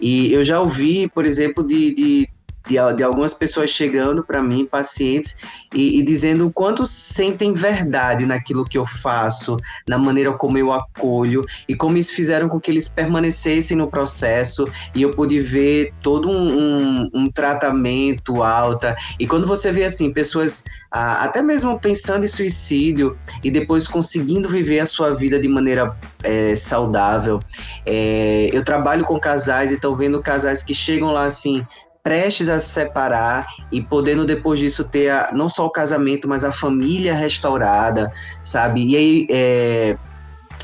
E 0.02 0.34
eu 0.34 0.44
já 0.44 0.60
ouvi, 0.60 1.08
por 1.08 1.26
exemplo, 1.26 1.66
de, 1.66 1.94
de 1.94 2.30
de, 2.66 2.76
de 2.96 3.04
algumas 3.04 3.34
pessoas 3.34 3.70
chegando 3.70 4.24
para 4.24 4.42
mim, 4.42 4.66
pacientes, 4.66 5.38
e, 5.74 6.00
e, 6.00 6.04
dizendo 6.04 6.48
o 6.48 6.52
quanto 6.52 6.86
sentem 6.86 7.54
verdade 7.54 8.26
naquilo 8.26 8.66
que 8.66 8.78
eu 8.78 8.86
faço, 8.86 9.58
na 9.88 9.98
maneira 9.98 10.32
como 10.34 10.58
eu 10.58 10.72
acolho, 10.72 11.46
e 11.68 11.76
como 11.76 11.98
isso 11.98 12.14
fizeram 12.14 12.48
com 12.48 12.60
que 12.60 12.72
eles 12.72 12.88
permanecessem 12.88 13.78
no 13.78 13.88
processo, 13.88 14.68
e 14.96 15.02
eu 15.02 15.12
pude 15.12 15.40
ver 15.40 15.94
todo 16.02 16.30
um, 16.30 17.04
um, 17.04 17.10
um 17.14 17.32
tratamento 17.32 18.44
alta. 18.44 18.96
E 19.20 19.28
quando 19.28 19.46
você 19.46 19.72
vê 19.72 19.84
assim, 19.84 20.12
pessoas 20.12 20.64
ah, 20.92 21.24
até 21.24 21.42
mesmo 21.42 21.80
pensando 21.80 22.24
em 22.24 22.28
suicídio 22.28 23.18
e 23.44 23.50
depois 23.50 23.88
conseguindo 23.88 24.48
viver 24.48 24.80
a 24.80 24.86
sua 24.86 25.14
vida 25.14 25.40
de 25.40 25.48
maneira 25.48 25.98
é, 26.24 26.56
saudável. 26.56 27.42
É, 27.86 28.50
eu 28.54 28.64
trabalho 28.64 29.04
com 29.04 29.20
casais 29.20 29.72
e 29.72 29.76
estou 29.76 29.96
vendo 29.96 30.22
casais 30.22 30.64
que 30.64 30.74
chegam 30.74 31.12
lá 31.12 31.26
assim, 31.26 31.66
prestes 32.04 32.50
a 32.50 32.60
se 32.60 32.68
separar 32.68 33.48
e 33.72 33.82
podendo 33.82 34.26
depois 34.26 34.60
disso 34.60 34.84
ter 34.84 35.10
a, 35.10 35.32
não 35.34 35.48
só 35.48 35.66
o 35.66 35.70
casamento, 35.70 36.28
mas 36.28 36.44
a 36.44 36.52
família 36.52 37.16
restaurada, 37.16 38.12
sabe? 38.44 38.86
E 38.86 38.98
aí 38.98 39.28
é, 39.32 39.98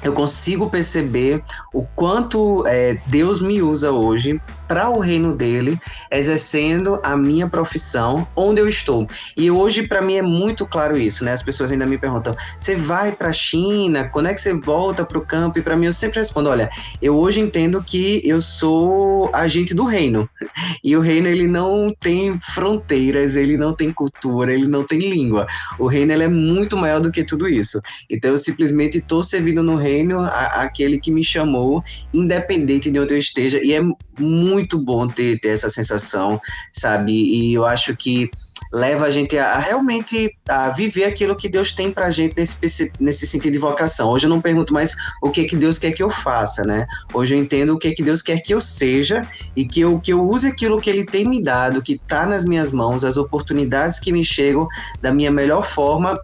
eu 0.03 0.13
consigo 0.13 0.69
perceber 0.69 1.41
o 1.73 1.83
quanto 1.83 2.67
é, 2.67 2.97
Deus 3.07 3.41
me 3.41 3.61
usa 3.61 3.91
hoje 3.91 4.39
para 4.69 4.87
o 4.87 4.99
reino 4.99 5.35
dele, 5.35 5.79
exercendo 6.11 6.99
a 7.03 7.17
minha 7.17 7.49
profissão 7.49 8.27
onde 8.35 8.61
eu 8.61 8.69
estou. 8.69 9.07
E 9.35 9.49
hoje 9.49 9.87
para 9.87 9.99
mim 9.99 10.13
é 10.17 10.21
muito 10.21 10.63
claro 10.67 10.95
isso, 10.95 11.25
né? 11.25 11.33
As 11.33 11.41
pessoas 11.41 11.71
ainda 11.71 11.87
me 11.87 11.97
perguntam: 11.97 12.35
"Você 12.57 12.75
vai 12.75 13.11
para 13.11 13.29
a 13.29 13.33
China? 13.33 14.07
Quando 14.07 14.27
é 14.27 14.33
que 14.33 14.39
você 14.39 14.53
volta 14.53 15.03
para 15.03 15.17
o 15.17 15.25
campo?" 15.25 15.57
E 15.57 15.63
para 15.63 15.75
mim 15.75 15.87
eu 15.87 15.93
sempre 15.93 16.19
respondo: 16.19 16.49
"Olha, 16.49 16.69
eu 17.01 17.15
hoje 17.15 17.39
entendo 17.41 17.83
que 17.83 18.21
eu 18.23 18.39
sou 18.39 19.31
agente 19.33 19.73
do 19.73 19.83
reino. 19.85 20.29
E 20.81 20.95
o 20.95 21.01
reino 21.01 21.27
ele 21.27 21.47
não 21.47 21.93
tem 21.99 22.39
fronteiras, 22.39 23.35
ele 23.35 23.57
não 23.57 23.73
tem 23.73 23.91
cultura, 23.91 24.53
ele 24.53 24.67
não 24.67 24.83
tem 24.83 24.99
língua. 24.99 25.45
O 25.77 25.87
reino 25.87 26.13
ele 26.13 26.23
é 26.23 26.27
muito 26.27 26.77
maior 26.77 27.01
do 27.01 27.11
que 27.11 27.23
tudo 27.23 27.49
isso. 27.49 27.81
Então 28.09 28.31
eu 28.31 28.37
simplesmente 28.37 28.97
estou 28.97 29.21
servindo 29.21 29.61
no 29.61 29.75
reino 29.75 30.19
a, 30.21 30.61
aquele 30.61 30.99
que 30.99 31.11
me 31.11 31.23
chamou, 31.23 31.83
independente 32.13 32.89
de 32.89 32.99
onde 32.99 33.13
eu 33.13 33.17
esteja, 33.17 33.59
e 33.61 33.73
é 33.73 33.81
muito 34.19 34.58
bom 34.77 35.07
ter, 35.07 35.39
ter 35.39 35.49
essa 35.49 35.69
sensação, 35.69 36.41
sabe? 36.71 37.11
E 37.11 37.53
eu 37.53 37.65
acho 37.65 37.95
que 37.95 38.29
leva 38.71 39.05
a 39.05 39.11
gente 39.11 39.37
a, 39.37 39.53
a, 39.53 39.59
realmente 39.59 40.29
a 40.47 40.69
viver 40.69 41.05
aquilo 41.05 41.35
que 41.35 41.49
Deus 41.49 41.73
tem 41.73 41.91
pra 41.91 42.11
gente 42.11 42.35
nesse, 42.35 42.91
nesse 42.99 43.25
sentido 43.25 43.53
de 43.53 43.59
vocação. 43.59 44.09
Hoje 44.09 44.25
eu 44.25 44.29
não 44.29 44.41
pergunto 44.41 44.73
mais 44.73 44.95
o 45.21 45.29
que 45.29 45.45
que 45.45 45.55
Deus 45.55 45.77
quer 45.77 45.91
que 45.91 46.03
eu 46.03 46.09
faça, 46.09 46.63
né? 46.63 46.85
Hoje 47.13 47.35
eu 47.35 47.39
entendo 47.39 47.73
o 47.73 47.77
que 47.77 47.91
que 47.91 48.03
Deus 48.03 48.21
quer 48.21 48.39
que 48.39 48.53
eu 48.53 48.61
seja 48.61 49.21
e 49.55 49.65
que 49.65 49.81
eu, 49.81 49.99
que 49.99 50.13
eu 50.13 50.27
use 50.27 50.47
aquilo 50.47 50.79
que 50.79 50.89
Ele 50.89 51.05
tem 51.05 51.27
me 51.27 51.41
dado, 51.41 51.81
que 51.81 51.97
tá 51.97 52.25
nas 52.25 52.45
minhas 52.45 52.71
mãos, 52.71 53.03
as 53.03 53.17
oportunidades 53.17 53.99
que 53.99 54.11
me 54.11 54.23
chegam 54.23 54.67
da 55.01 55.11
minha 55.11 55.31
melhor 55.31 55.63
forma 55.63 56.19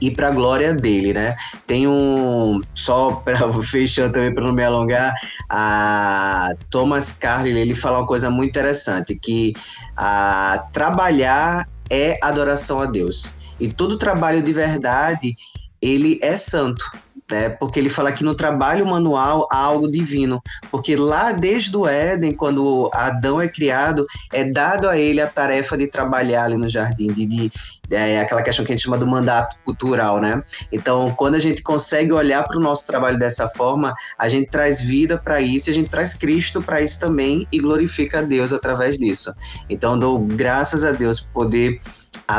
e 0.00 0.10
para 0.10 0.28
a 0.28 0.30
glória 0.30 0.74
dele, 0.74 1.12
né? 1.12 1.36
Tem 1.66 1.86
um 1.86 2.60
só 2.74 3.10
para 3.12 3.52
fechando 3.62 4.12
também 4.12 4.34
para 4.34 4.44
não 4.44 4.52
me 4.52 4.64
alongar, 4.64 5.14
a 5.48 6.50
Thomas 6.70 7.12
Carlyle 7.12 7.58
ele 7.58 7.74
fala 7.74 7.98
uma 7.98 8.06
coisa 8.06 8.30
muito 8.30 8.50
interessante 8.50 9.14
que 9.14 9.54
a 9.96 10.66
trabalhar 10.72 11.68
é 11.90 12.18
adoração 12.22 12.80
a 12.80 12.86
Deus 12.86 13.30
e 13.60 13.68
todo 13.68 13.96
trabalho 13.96 14.42
de 14.42 14.52
verdade 14.52 15.34
ele 15.80 16.18
é 16.22 16.36
santo 16.36 16.84
né? 17.30 17.48
Porque 17.48 17.78
ele 17.78 17.88
fala 17.88 18.12
que 18.12 18.24
no 18.24 18.34
trabalho 18.34 18.86
manual 18.86 19.48
há 19.50 19.58
algo 19.58 19.90
divino, 19.90 20.42
porque 20.70 20.96
lá 20.96 21.32
desde 21.32 21.76
o 21.76 21.86
Éden, 21.86 22.34
quando 22.34 22.88
Adão 22.92 23.40
é 23.40 23.48
criado, 23.48 24.06
é 24.32 24.44
dado 24.44 24.88
a 24.88 24.96
ele 24.96 25.20
a 25.20 25.26
tarefa 25.26 25.76
de 25.76 25.86
trabalhar 25.86 26.44
ali 26.44 26.56
no 26.56 26.68
jardim, 26.68 27.12
de, 27.12 27.26
de 27.26 27.50
é, 27.90 28.20
aquela 28.20 28.42
questão 28.42 28.64
que 28.64 28.72
a 28.72 28.76
gente 28.76 28.84
chama 28.84 28.98
do 28.98 29.06
mandato 29.06 29.56
cultural, 29.64 30.20
né? 30.20 30.42
Então, 30.70 31.12
quando 31.16 31.34
a 31.34 31.40
gente 31.40 31.62
consegue 31.62 32.12
olhar 32.12 32.42
para 32.44 32.58
o 32.58 32.60
nosso 32.60 32.86
trabalho 32.86 33.18
dessa 33.18 33.48
forma, 33.48 33.94
a 34.18 34.28
gente 34.28 34.50
traz 34.50 34.80
vida 34.80 35.18
para 35.18 35.40
isso, 35.40 35.70
a 35.70 35.72
gente 35.72 35.88
traz 35.88 36.14
Cristo 36.14 36.62
para 36.62 36.80
isso 36.80 36.98
também 36.98 37.46
e 37.50 37.58
glorifica 37.58 38.20
a 38.20 38.22
Deus 38.22 38.52
através 38.52 38.98
disso. 38.98 39.32
Então, 39.68 39.98
dou 39.98 40.18
graças 40.18 40.84
a 40.84 40.92
Deus 40.92 41.20
por 41.20 41.46
poder 41.46 41.80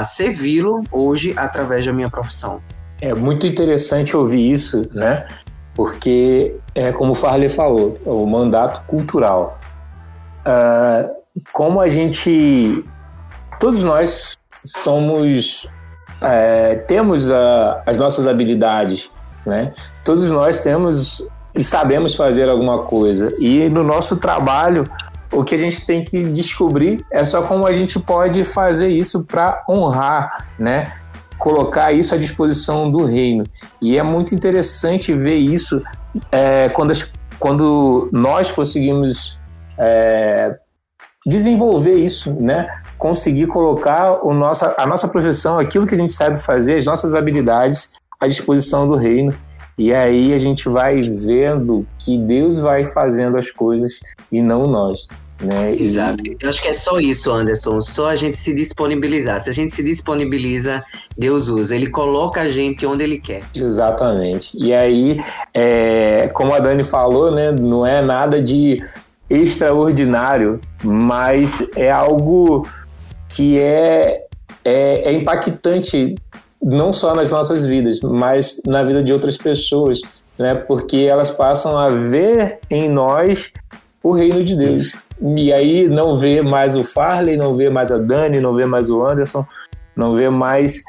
servi-lo 0.04 0.84
hoje 0.92 1.34
através 1.38 1.86
da 1.86 1.94
minha 1.94 2.10
profissão. 2.10 2.62
É 3.02 3.14
muito 3.14 3.46
interessante 3.46 4.16
ouvir 4.16 4.52
isso, 4.52 4.90
né? 4.94 5.28
Porque, 5.76 6.56
é 6.74 6.92
como 6.92 7.12
o 7.12 7.16
Farley 7.16 7.50
falou, 7.50 8.00
é 8.06 8.10
o 8.10 8.26
mandato 8.26 8.84
cultural. 8.86 9.60
Uh, 10.40 11.42
como 11.52 11.80
a 11.82 11.88
gente. 11.88 12.84
Todos 13.60 13.84
nós 13.84 14.38
somos. 14.66 15.70
É, 16.22 16.76
temos 16.88 17.30
a, 17.30 17.84
as 17.86 17.98
nossas 17.98 18.26
habilidades, 18.26 19.12
né? 19.46 19.72
Todos 20.04 20.32
nós 20.32 20.62
temos 20.62 21.24
e 21.58 21.64
sabemos 21.64 22.16
fazer 22.16 22.50
alguma 22.50 22.84
coisa. 22.84 23.34
E 23.40 23.68
no 23.70 23.84
nosso 23.84 24.16
trabalho, 24.18 24.90
o 25.32 25.44
que 25.44 25.56
a 25.56 25.58
gente 25.58 25.86
tem 25.86 26.04
que 26.04 26.24
descobrir 26.24 27.06
é 27.12 27.26
só 27.26 27.42
como 27.42 27.66
a 27.66 27.74
gente 27.74 28.00
pode 28.00 28.44
fazer 28.44 28.90
isso 28.90 29.24
para 29.26 29.64
honrar, 29.68 30.46
né? 30.58 30.92
Colocar 31.38 31.92
isso 31.92 32.16
à 32.16 32.18
disposição 32.18 32.90
do 32.90 33.06
reino. 33.06 33.46
E 33.82 33.98
é 33.98 34.04
muito 34.04 34.34
interessante 34.34 35.14
ver 35.14 35.36
isso 35.36 35.82
é, 36.32 36.70
quando, 36.70 36.92
as, 36.92 37.12
quando 37.40 38.10
nós 38.12 38.52
conseguimos 38.52 39.40
é, 39.78 40.58
desenvolver 41.26 41.96
isso, 41.96 42.34
né? 42.34 42.68
Conseguir 42.98 43.48
colocar 43.48 44.26
o 44.26 44.34
nossa, 44.34 44.74
a 44.78 44.88
nossa 44.88 45.08
profissão, 45.08 45.60
aquilo 45.60 45.86
que 45.86 45.94
a 45.94 45.98
gente 45.98 46.14
sabe 46.14 46.38
fazer, 46.38 46.76
as 46.76 46.86
nossas 46.86 47.14
habilidades 47.14 47.92
à 48.20 48.28
disposição 48.28 48.88
do 48.88 48.96
reino. 48.96 49.34
E 49.78 49.94
aí 49.94 50.34
a 50.34 50.40
gente 50.40 50.68
vai 50.68 51.02
vendo 51.02 51.86
que 52.00 52.18
Deus 52.18 52.58
vai 52.58 52.84
fazendo 52.84 53.38
as 53.38 53.52
coisas 53.52 54.00
e 54.32 54.42
não 54.42 54.66
nós. 54.66 55.08
Né? 55.42 55.76
Exato. 55.76 56.24
Eu 56.42 56.50
acho 56.50 56.62
que 56.62 56.68
é 56.68 56.74
só 56.74 57.00
isso, 57.00 57.32
Anderson. 57.32 57.80
Só 57.80 58.10
a 58.10 58.16
gente 58.16 58.38
se 58.38 58.54
disponibilizar. 58.54 59.40
Se 59.40 59.50
a 59.50 59.54
gente 59.54 59.74
se 59.74 59.84
disponibiliza, 59.84 60.84
Deus 61.18 61.48
usa. 61.48 61.76
Ele 61.76 61.90
coloca 61.90 62.42
a 62.42 62.50
gente 62.50 62.86
onde 62.86 63.04
Ele 63.04 63.20
quer. 63.20 63.44
Exatamente. 63.54 64.58
E 64.58 64.74
aí, 64.74 65.20
é, 65.54 66.30
como 66.34 66.54
a 66.54 66.60
Dani 66.60 66.84
falou, 66.84 67.32
né, 67.32 67.52
não 67.52 67.86
é 67.86 68.02
nada 68.02 68.42
de 68.42 68.82
extraordinário, 69.30 70.60
mas 70.84 71.68
é 71.76 71.92
algo 71.92 72.68
que 73.30 73.60
é, 73.60 74.26
é, 74.64 75.10
é 75.10 75.14
impactante 75.14 76.16
não 76.62 76.92
só 76.92 77.14
nas 77.14 77.32
nossas 77.32 77.66
vidas, 77.66 78.02
mas 78.02 78.62
na 78.66 78.84
vida 78.84 79.04
de 79.04 79.14
outras 79.14 79.38
pessoas, 79.38 80.02
né? 80.38 80.56
Porque 80.56 80.98
elas 80.98 81.30
passam 81.30 81.78
a 81.78 81.90
ver 81.90 82.60
em 82.70 82.90
nós 82.90 83.52
o 84.02 84.12
reino 84.12 84.44
de 84.44 84.56
Deus. 84.56 84.94
E 85.22 85.52
aí 85.52 85.88
não 85.88 86.18
vê 86.18 86.42
mais 86.42 86.76
o 86.76 86.84
Farley, 86.84 87.38
não 87.38 87.56
vê 87.56 87.70
mais 87.70 87.92
a 87.92 87.98
Dani, 87.98 88.40
não 88.40 88.54
vê 88.54 88.66
mais 88.66 88.90
o 88.90 89.06
Anderson, 89.06 89.46
não 89.96 90.16
vê 90.16 90.30
mais 90.30 90.84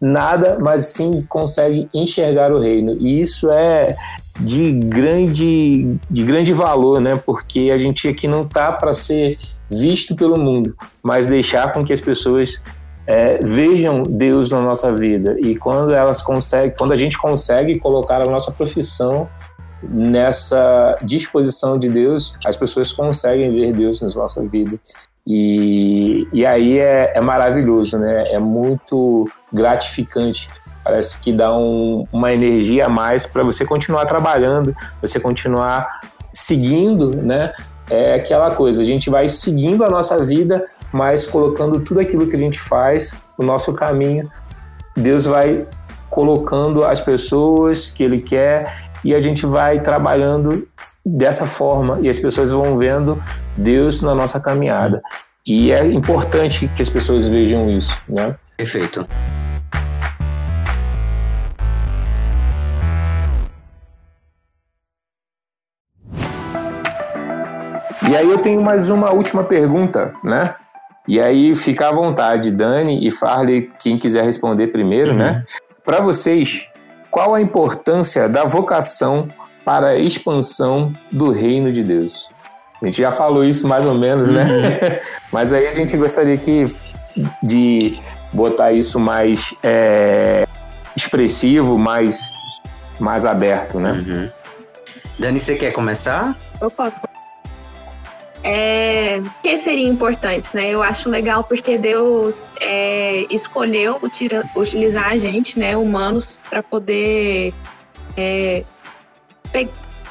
nada, 0.00 0.58
mas 0.60 0.86
sim 0.86 1.22
consegue 1.28 1.88
enxergar 1.92 2.52
o 2.52 2.58
reino. 2.58 2.96
E 2.98 3.20
isso 3.20 3.50
é 3.50 3.96
de 4.38 4.72
grande, 4.72 5.96
de 6.10 6.22
grande 6.22 6.52
valor, 6.52 7.00
né? 7.00 7.20
Porque 7.24 7.70
a 7.72 7.76
gente 7.76 8.08
aqui 8.08 8.26
não 8.26 8.44
tá 8.44 8.72
para 8.72 8.94
ser 8.94 9.36
visto 9.68 10.16
pelo 10.16 10.36
mundo, 10.36 10.74
mas 11.02 11.26
deixar 11.26 11.72
com 11.72 11.84
que 11.84 11.92
as 11.92 12.00
pessoas 12.00 12.62
é, 13.06 13.38
vejam 13.42 14.02
Deus 14.02 14.50
na 14.50 14.60
nossa 14.60 14.92
vida. 14.92 15.36
E 15.40 15.56
quando 15.56 15.92
elas 15.92 16.22
conseguem, 16.22 16.72
quando 16.76 16.92
a 16.92 16.96
gente 16.96 17.18
consegue 17.18 17.78
colocar 17.78 18.22
a 18.22 18.26
nossa 18.26 18.50
profissão 18.52 19.28
nessa 19.82 20.96
disposição 21.02 21.78
de 21.78 21.88
Deus, 21.88 22.34
as 22.44 22.56
pessoas 22.56 22.92
conseguem 22.92 23.50
ver 23.52 23.72
Deus 23.72 24.02
na 24.02 24.08
nossa 24.08 24.42
vida. 24.42 24.78
E, 25.26 26.26
e 26.32 26.44
aí 26.44 26.78
é, 26.78 27.12
é 27.14 27.20
maravilhoso, 27.20 27.98
né? 27.98 28.32
É 28.32 28.38
muito 28.38 29.30
gratificante 29.52 30.48
parece 30.82 31.20
que 31.20 31.32
dá 31.32 31.56
um, 31.56 32.06
uma 32.12 32.32
energia 32.32 32.86
a 32.86 32.88
mais 32.88 33.26
para 33.26 33.42
você 33.42 33.64
continuar 33.64 34.06
trabalhando, 34.06 34.74
você 35.00 35.20
continuar 35.20 36.00
seguindo, 36.32 37.14
né? 37.14 37.52
É 37.88 38.14
aquela 38.14 38.52
coisa, 38.52 38.82
a 38.82 38.84
gente 38.84 39.10
vai 39.10 39.28
seguindo 39.28 39.84
a 39.84 39.90
nossa 39.90 40.22
vida, 40.24 40.64
mas 40.92 41.26
colocando 41.26 41.80
tudo 41.80 42.00
aquilo 42.00 42.26
que 42.26 42.36
a 42.36 42.38
gente 42.38 42.58
faz, 42.58 43.14
o 43.36 43.42
nosso 43.42 43.72
caminho, 43.72 44.30
Deus 44.96 45.26
vai 45.26 45.66
colocando 46.08 46.84
as 46.84 47.00
pessoas 47.00 47.88
que 47.88 48.02
Ele 48.02 48.20
quer 48.20 48.89
e 49.04 49.14
a 49.14 49.20
gente 49.20 49.46
vai 49.46 49.80
trabalhando 49.80 50.66
dessa 51.04 51.46
forma 51.46 51.98
e 52.02 52.08
as 52.08 52.18
pessoas 52.18 52.52
vão 52.52 52.76
vendo 52.76 53.22
Deus 53.56 54.02
na 54.02 54.14
nossa 54.14 54.38
caminhada. 54.38 55.02
E 55.46 55.72
é 55.72 55.86
importante 55.86 56.70
que 56.76 56.82
as 56.82 56.88
pessoas 56.88 57.26
vejam 57.26 57.70
isso, 57.70 57.96
né? 58.08 58.36
Perfeito. 58.56 59.06
E 68.10 68.16
aí 68.16 68.28
eu 68.28 68.38
tenho 68.38 68.60
mais 68.60 68.90
uma 68.90 69.14
última 69.14 69.44
pergunta, 69.44 70.12
né? 70.22 70.54
E 71.06 71.20
aí 71.20 71.54
fica 71.54 71.88
à 71.88 71.92
vontade, 71.92 72.50
Dani 72.50 73.06
e 73.06 73.10
Farley, 73.10 73.70
quem 73.80 73.96
quiser 73.96 74.24
responder 74.24 74.66
primeiro, 74.68 75.14
né? 75.14 75.28
uhum. 75.28 75.32
né? 75.32 75.44
Para 75.84 76.00
vocês, 76.00 76.68
qual 77.10 77.34
a 77.34 77.40
importância 77.40 78.28
da 78.28 78.44
vocação 78.44 79.28
para 79.64 79.88
a 79.88 79.96
expansão 79.96 80.92
do 81.10 81.30
reino 81.30 81.72
de 81.72 81.82
Deus? 81.82 82.32
A 82.80 82.86
gente 82.86 83.02
já 83.02 83.12
falou 83.12 83.44
isso 83.44 83.68
mais 83.68 83.84
ou 83.84 83.94
menos, 83.94 84.30
né? 84.30 84.44
Uhum. 84.44 84.98
Mas 85.30 85.52
aí 85.52 85.66
a 85.68 85.74
gente 85.74 85.96
gostaria 85.96 86.36
que, 86.38 86.66
de 87.42 88.00
botar 88.32 88.72
isso 88.72 88.98
mais 88.98 89.54
é, 89.62 90.46
expressivo, 90.96 91.78
mais, 91.78 92.32
mais 92.98 93.26
aberto, 93.26 93.78
né? 93.78 93.92
Uhum. 93.92 94.30
Dani, 95.18 95.38
você 95.38 95.56
quer 95.56 95.72
começar? 95.72 96.34
Eu 96.60 96.70
posso 96.70 97.00
é, 98.42 99.20
que 99.42 99.58
seria 99.58 99.88
importante, 99.88 100.54
né? 100.54 100.70
Eu 100.70 100.82
acho 100.82 101.08
legal 101.08 101.44
porque 101.44 101.76
Deus 101.76 102.52
é, 102.60 103.26
escolheu 103.30 103.98
utira, 104.02 104.44
utilizar 104.56 105.08
a 105.08 105.16
gente, 105.16 105.58
né, 105.58 105.76
humanos, 105.76 106.38
para 106.48 106.62
poder 106.62 107.52
é, 108.16 108.64
pe, 109.52 109.68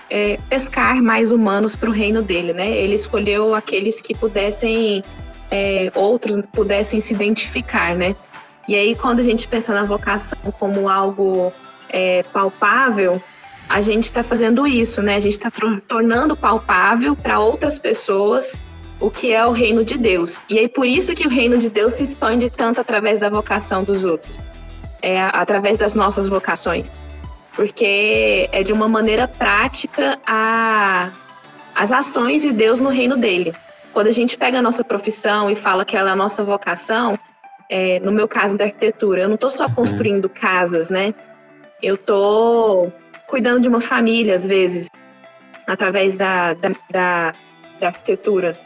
é, 0.10 0.38
pescar 0.50 1.02
mais 1.02 1.32
humanos 1.32 1.76
para 1.76 1.89
o 1.89 1.94
reino 1.94 2.22
dele, 2.22 2.54
né? 2.54 2.70
Ele 2.70 2.96
escolheu 2.96 3.56
aqueles 3.56 4.00
que 4.00 4.13
pudessem, 4.13 5.04
é, 5.50 5.92
outros 5.96 6.46
pudessem 6.54 7.00
se 7.00 7.13
identificar, 7.13 7.96
né? 7.96 8.15
E 8.68 8.76
aí, 8.76 8.94
quando 8.94 9.20
a 9.20 9.24
gente 9.24 9.48
pensa 9.48 9.74
na 9.74 9.84
vocação 9.84 10.38
como 10.60 10.88
algo 10.88 11.52
é, 11.89 12.22
palpável, 12.32 13.20
a 13.69 13.82
gente 13.82 14.05
está 14.05 14.23
fazendo 14.23 14.65
isso, 14.65 15.01
né? 15.01 15.15
A 15.15 15.19
gente 15.19 15.34
está 15.34 15.51
tornando 15.88 16.36
palpável 16.36 17.15
para 17.15 17.39
outras 17.39 17.77
pessoas 17.77 18.60
o 18.99 19.10
que 19.10 19.32
é 19.32 19.45
o 19.45 19.51
reino 19.51 19.86
de 19.86 19.97
Deus. 19.97 20.45
E 20.49 20.60
aí 20.60 20.67
por 20.67 20.86
isso 20.86 21.13
que 21.13 21.25
o 21.25 21.29
reino 21.29 21.58
de 21.58 21.69
Deus 21.69 21.93
se 21.93 22.03
expande 22.03 22.49
tanto 22.49 22.82
através 22.82 23.19
da 23.19 23.29
vocação 23.29 23.84
dos 23.84 24.03
outros, 24.03 24.38
é 25.01 25.21
através 25.21 25.77
das 25.77 25.95
nossas 25.95 26.27
vocações, 26.27 26.89
porque 27.53 28.49
é 28.51 28.63
de 28.63 28.73
uma 28.73 28.88
maneira 28.89 29.27
prática 29.27 30.19
a 30.25 31.12
as 31.75 31.93
ações 31.93 32.41
de 32.41 32.51
Deus 32.51 32.82
no 32.82 32.89
reino 32.89 33.15
dele. 33.15 33.53
Quando 33.93 34.08
a 34.08 34.12
gente 34.12 34.38
pega 34.38 34.60
a 34.60 34.62
nossa 34.62 34.84
profissão 34.84 35.49
e 35.49 35.55
fala 35.55 35.86
que 35.86 35.95
ela 35.95 36.10
é 36.10 36.13
a 36.13 36.15
nossa 36.15 36.43
vocação, 36.43 37.17
é, 37.69 38.01
no 38.01 38.12
meu 38.12 38.27
caso 38.27 38.58
da 38.58 38.65
arquitetura, 38.65 39.21
eu 39.21 39.27
não 39.29 39.36
estou 39.36 39.49
só 39.49 39.65
uhum. 39.65 39.75
construindo 39.75 40.27
casas, 40.27 40.89
né? 40.89 41.13
Eu 41.82 41.95
estou 41.95 42.91
cuidando 43.30 43.62
de 43.62 43.70
uma 43.70 43.80
família, 43.80 44.34
às 44.34 44.46
vezes, 44.46 44.89
através 45.68 46.15
da, 46.15 46.54
da, 46.56 46.70
da, 46.89 47.34
da 47.80 47.88
arquitetura. 47.88 48.60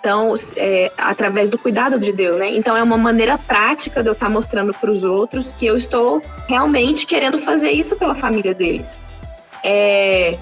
Então, 0.00 0.34
é, 0.56 0.90
através 0.96 1.50
do 1.50 1.58
cuidado 1.58 1.98
de 1.98 2.12
Deus, 2.12 2.38
né? 2.38 2.56
Então, 2.56 2.76
é 2.76 2.82
uma 2.82 2.96
maneira 2.96 3.36
prática 3.36 4.02
de 4.02 4.08
eu 4.08 4.12
estar 4.12 4.30
mostrando 4.30 4.72
para 4.72 4.90
os 4.90 5.04
outros 5.04 5.52
que 5.52 5.66
eu 5.66 5.76
estou 5.76 6.22
realmente 6.48 7.04
querendo 7.04 7.38
fazer 7.38 7.70
isso 7.70 7.96
pela 7.96 8.14
família 8.14 8.54
deles. 8.54 8.98
É, 9.62 10.38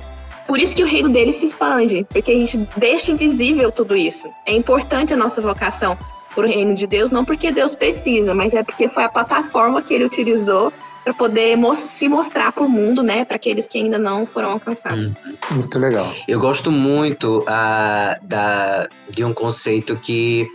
por 0.46 0.61
isso 0.61 0.76
que 0.76 0.83
o 0.83 0.87
reino 0.87 1.09
deles 1.09 1.37
se 1.37 1.46
expande, 1.46 2.07
porque 2.09 2.31
a 2.31 2.35
gente 2.35 2.59
deixa 2.76 3.11
invisível 3.11 3.72
tudo 3.72 3.96
isso. 3.96 4.29
É 4.44 4.55
importante 4.55 5.12
a 5.12 5.16
nossa 5.16 5.40
vocação 5.40 5.98
para 6.35 6.44
o 6.44 6.48
reino 6.48 6.74
de 6.74 6.87
Deus, 6.87 7.11
não 7.11 7.24
porque 7.24 7.50
Deus 7.50 7.74
precisa, 7.74 8.35
mas 8.35 8.52
é 8.55 8.62
porque 8.62 8.88
foi 8.88 9.05
a 9.05 9.09
plataforma 9.09 9.81
que 9.83 9.94
ele 9.94 10.05
utilizou 10.05 10.70
para 11.06 11.14
poder 11.14 11.56
se 11.76 12.08
mostrar 12.08 12.50
para 12.50 12.64
o 12.64 12.68
mundo, 12.68 13.00
né, 13.00 13.24
para 13.24 13.36
aqueles 13.36 13.68
que 13.68 13.78
ainda 13.78 13.96
não 13.96 14.26
foram 14.26 14.50
alcançados. 14.50 15.10
Hum, 15.10 15.36
muito 15.52 15.78
legal. 15.78 16.12
Eu 16.26 16.40
gosto 16.40 16.72
muito 16.72 17.42
uh, 17.42 18.26
da, 18.26 18.88
de 19.08 19.24
um 19.24 19.32
conceito 19.32 19.96
que 20.00 20.48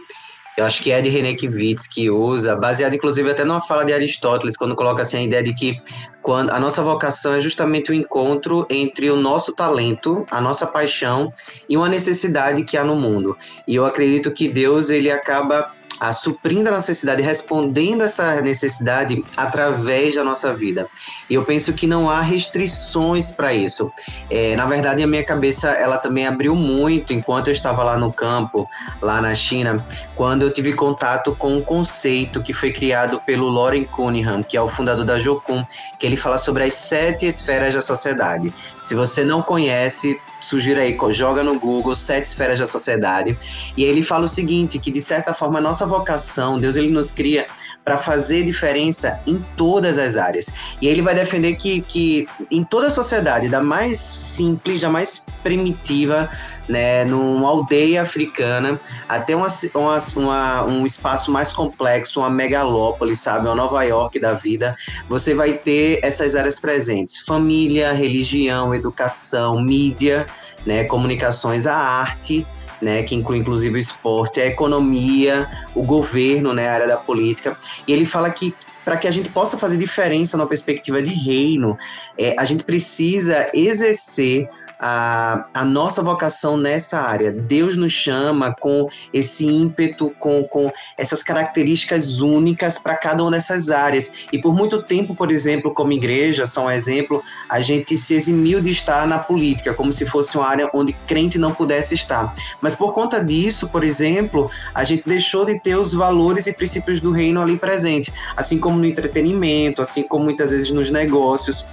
eu 0.58 0.66
acho 0.66 0.84
que 0.84 0.92
é 0.92 1.02
de 1.02 1.08
René 1.08 1.36
Kivitz 1.36 1.88
que 1.88 2.10
usa, 2.10 2.54
baseado 2.54 2.94
inclusive 2.94 3.32
até 3.32 3.46
numa 3.46 3.62
fala 3.62 3.86
de 3.86 3.94
Aristóteles, 3.94 4.58
quando 4.58 4.76
coloca 4.76 5.04
assim 5.04 5.20
a 5.20 5.24
ideia 5.24 5.42
de 5.42 5.54
que 5.54 5.78
quando 6.22 6.50
a 6.50 6.60
nossa 6.60 6.84
vocação 6.84 7.34
é 7.34 7.40
justamente 7.40 7.90
o 7.90 7.94
encontro 7.94 8.68
entre 8.70 9.10
o 9.10 9.16
nosso 9.16 9.56
talento, 9.56 10.26
a 10.30 10.42
nossa 10.42 10.68
paixão 10.68 11.32
e 11.70 11.78
uma 11.78 11.88
necessidade 11.88 12.66
que 12.66 12.76
há 12.76 12.84
no 12.84 12.98
mundo. 12.98 13.38
E 13.66 13.76
eu 13.76 13.86
acredito 13.86 14.32
que 14.32 14.50
Deus 14.50 14.90
ele 14.90 15.10
acaba 15.10 15.72
a 16.02 16.12
suprindo 16.12 16.68
a 16.68 16.72
necessidade, 16.72 17.22
respondendo 17.22 18.02
essa 18.02 18.42
necessidade 18.42 19.24
através 19.38 20.16
da 20.16 20.24
nossa 20.24 20.52
vida. 20.52 20.88
E 21.30 21.36
eu 21.36 21.46
penso 21.46 21.74
que 21.74 21.86
não 21.86 22.10
há 22.10 22.22
restrições 22.22 23.32
para 23.32 23.54
isso. 23.54 23.92
É, 24.28 24.56
na 24.56 24.66
verdade, 24.66 25.04
a 25.04 25.08
minha 25.08 25.24
cabeça 25.24 25.70
ela 25.70 26.00
também 26.00 26.26
abriu 26.26 26.56
muito 26.56 27.14
enquanto 27.14 27.50
eu 27.50 27.52
estava 27.52 27.84
lá 27.84 28.00
no 28.00 28.12
campo, 28.12 28.68
lá 29.00 29.22
na 29.22 29.36
China, 29.36 29.86
quando 30.16 30.42
eu 30.42 30.52
tive 30.52 30.74
contato 30.74 31.36
com 31.36 31.56
um 31.56 31.62
conceito 31.62 32.42
que 32.42 32.52
foi 32.52 32.72
criado 32.72 33.22
pelo 33.24 33.48
Loren 33.48 33.84
Cunningham, 33.84 34.42
que 34.42 34.58
é 34.58 34.62
o 34.62 34.68
fundador 34.68 35.06
da 35.06 35.20
Jocum, 35.20 35.64
que 36.00 36.08
ele 36.08 36.18
fala 36.18 36.40
sobre 36.40 36.64
as 36.64 36.74
sete 36.74 37.28
esferas 37.28 37.76
da 37.76 37.82
sociedade. 37.82 38.52
Se 38.82 38.96
você 38.96 39.24
não 39.24 39.44
conhece, 39.44 40.20
sugiro 40.42 40.80
aí, 40.80 40.98
joga 41.12 41.44
no 41.44 41.60
Google 41.60 41.96
Sete 41.96 42.26
Esferas 42.26 42.60
da 42.60 42.66
Sociedade. 42.66 43.38
E 43.78 43.84
ele 43.84 44.02
fala 44.02 44.26
o 44.26 44.28
seguinte, 44.28 44.80
que 44.80 44.92
de 44.92 45.02
certa 45.02 45.34
forma 45.34 45.60
a 45.60 45.62
nossa 45.62 45.86
vocação, 45.86 46.60
Deus 46.60 46.76
ele 46.76 46.90
nos 46.90 47.12
cria 47.12 47.46
para 47.84 47.98
fazer 47.98 48.44
diferença 48.44 49.20
em 49.26 49.44
todas 49.58 49.98
as 49.98 50.16
áreas. 50.18 50.52
E 50.82 50.88
ele 50.88 51.02
vai 51.02 51.16
defender 51.16 51.56
que, 51.56 51.82
que 51.82 52.28
em 52.50 52.64
toda 52.64 52.88
a 52.88 52.90
sociedade, 52.92 53.50
da 53.50 53.62
mais 53.62 54.00
simples, 54.00 54.82
da 54.82 54.90
mais 54.90 55.26
primitiva, 55.42 56.30
né, 56.70 57.04
numa 57.06 57.50
aldeia 57.50 58.02
africana, 58.02 58.80
até 59.10 59.36
uma, 59.36 59.48
uma, 59.74 59.98
uma, 60.16 60.64
um 60.66 60.86
espaço 60.86 61.32
mais 61.32 61.52
complexo, 61.52 62.20
uma 62.20 62.30
megalópole, 62.30 63.16
sabe, 63.16 63.48
uma 63.48 63.56
Nova 63.56 63.84
York 63.84 64.20
da 64.20 64.34
vida, 64.34 64.76
você 65.10 65.34
vai 65.34 65.54
ter 65.54 66.00
essas 66.04 66.36
áreas 66.36 66.60
presentes: 66.60 67.24
família, 67.26 67.92
religião, 67.92 68.74
educação, 68.74 69.60
mídia, 69.60 70.26
né, 70.66 70.84
comunicações, 70.84 71.66
a 71.66 71.76
arte 71.76 72.46
né, 72.82 73.04
que 73.04 73.16
inclui 73.16 73.38
inclusive 73.38 73.76
o 73.76 73.80
esporte, 73.80 74.42
a 74.42 74.46
economia, 74.48 75.48
o 75.76 75.84
governo, 75.84 76.54
né, 76.54 76.68
a 76.68 76.74
área 76.74 76.88
da 76.88 76.98
política. 76.98 77.56
E 77.88 77.94
ele 77.94 78.06
fala 78.06 78.30
que 78.30 78.54
para 78.84 78.98
que 78.98 79.08
a 79.08 79.12
gente 79.12 79.30
possa 79.30 79.58
fazer 79.58 79.78
diferença 79.78 80.38
na 80.38 80.46
perspectiva 80.46 81.02
de 81.02 81.14
reino, 81.14 81.78
é, 82.18 82.36
a 82.38 82.46
gente 82.46 82.64
precisa 82.64 83.50
exercer 83.54 84.48
a, 84.82 85.46
a 85.54 85.64
nossa 85.64 86.02
vocação 86.02 86.58
nessa 86.58 87.00
área. 87.00 87.32
Deus 87.32 87.78
nos 87.78 87.92
chama 87.92 88.56
com 88.60 88.90
esse 89.14 89.46
ímpeto, 89.46 90.12
com, 90.18 90.44
com 90.44 90.72
essas 90.98 91.22
características 91.22 92.20
únicas 92.20 92.80
para 92.80 92.96
cada 92.96 93.22
uma 93.22 93.32
dessas 93.32 93.70
áreas. 93.70 94.28
E 94.34 94.40
por 94.40 94.56
muito 94.56 94.82
tempo, 94.82 95.14
por 95.14 95.32
exemplo, 95.32 95.72
como 95.72 95.92
igreja, 95.92 96.48
só 96.48 96.66
um 96.66 96.72
exemplo, 96.72 97.24
a 97.48 97.62
gente 97.62 97.96
se 97.96 98.16
eximiu 98.16 98.60
de 98.60 98.72
estar 98.72 99.06
na 99.08 99.20
política, 99.20 99.74
como 99.74 99.94
se 99.94 100.06
fosse 100.06 100.36
uma 100.36 100.48
área 100.48 100.70
onde 100.74 100.94
crente 101.06 101.38
não 101.38 101.54
pudesse 101.54 101.94
estar. 101.94 102.34
Mas 102.60 102.74
por 102.74 102.92
conta 102.94 103.24
disso, 103.24 103.70
por 103.70 103.84
exemplo, 103.84 104.50
a 104.74 104.84
gente 104.84 105.04
deixou 105.08 105.46
de 105.46 105.60
ter 105.60 105.76
os 105.76 105.94
valores 105.94 106.48
e 106.48 106.54
princípios 106.54 107.00
do 107.00 107.12
reino 107.12 107.40
ali 107.40 107.56
presente, 107.56 108.12
assim 108.36 108.58
como 108.58 108.80
no 108.80 108.86
entretenimento, 108.86 109.82
assim 109.82 110.02
como 110.02 110.24
muitas 110.24 110.52
vezes 110.52 110.72
nos 110.72 110.90
negócios. 110.90 111.68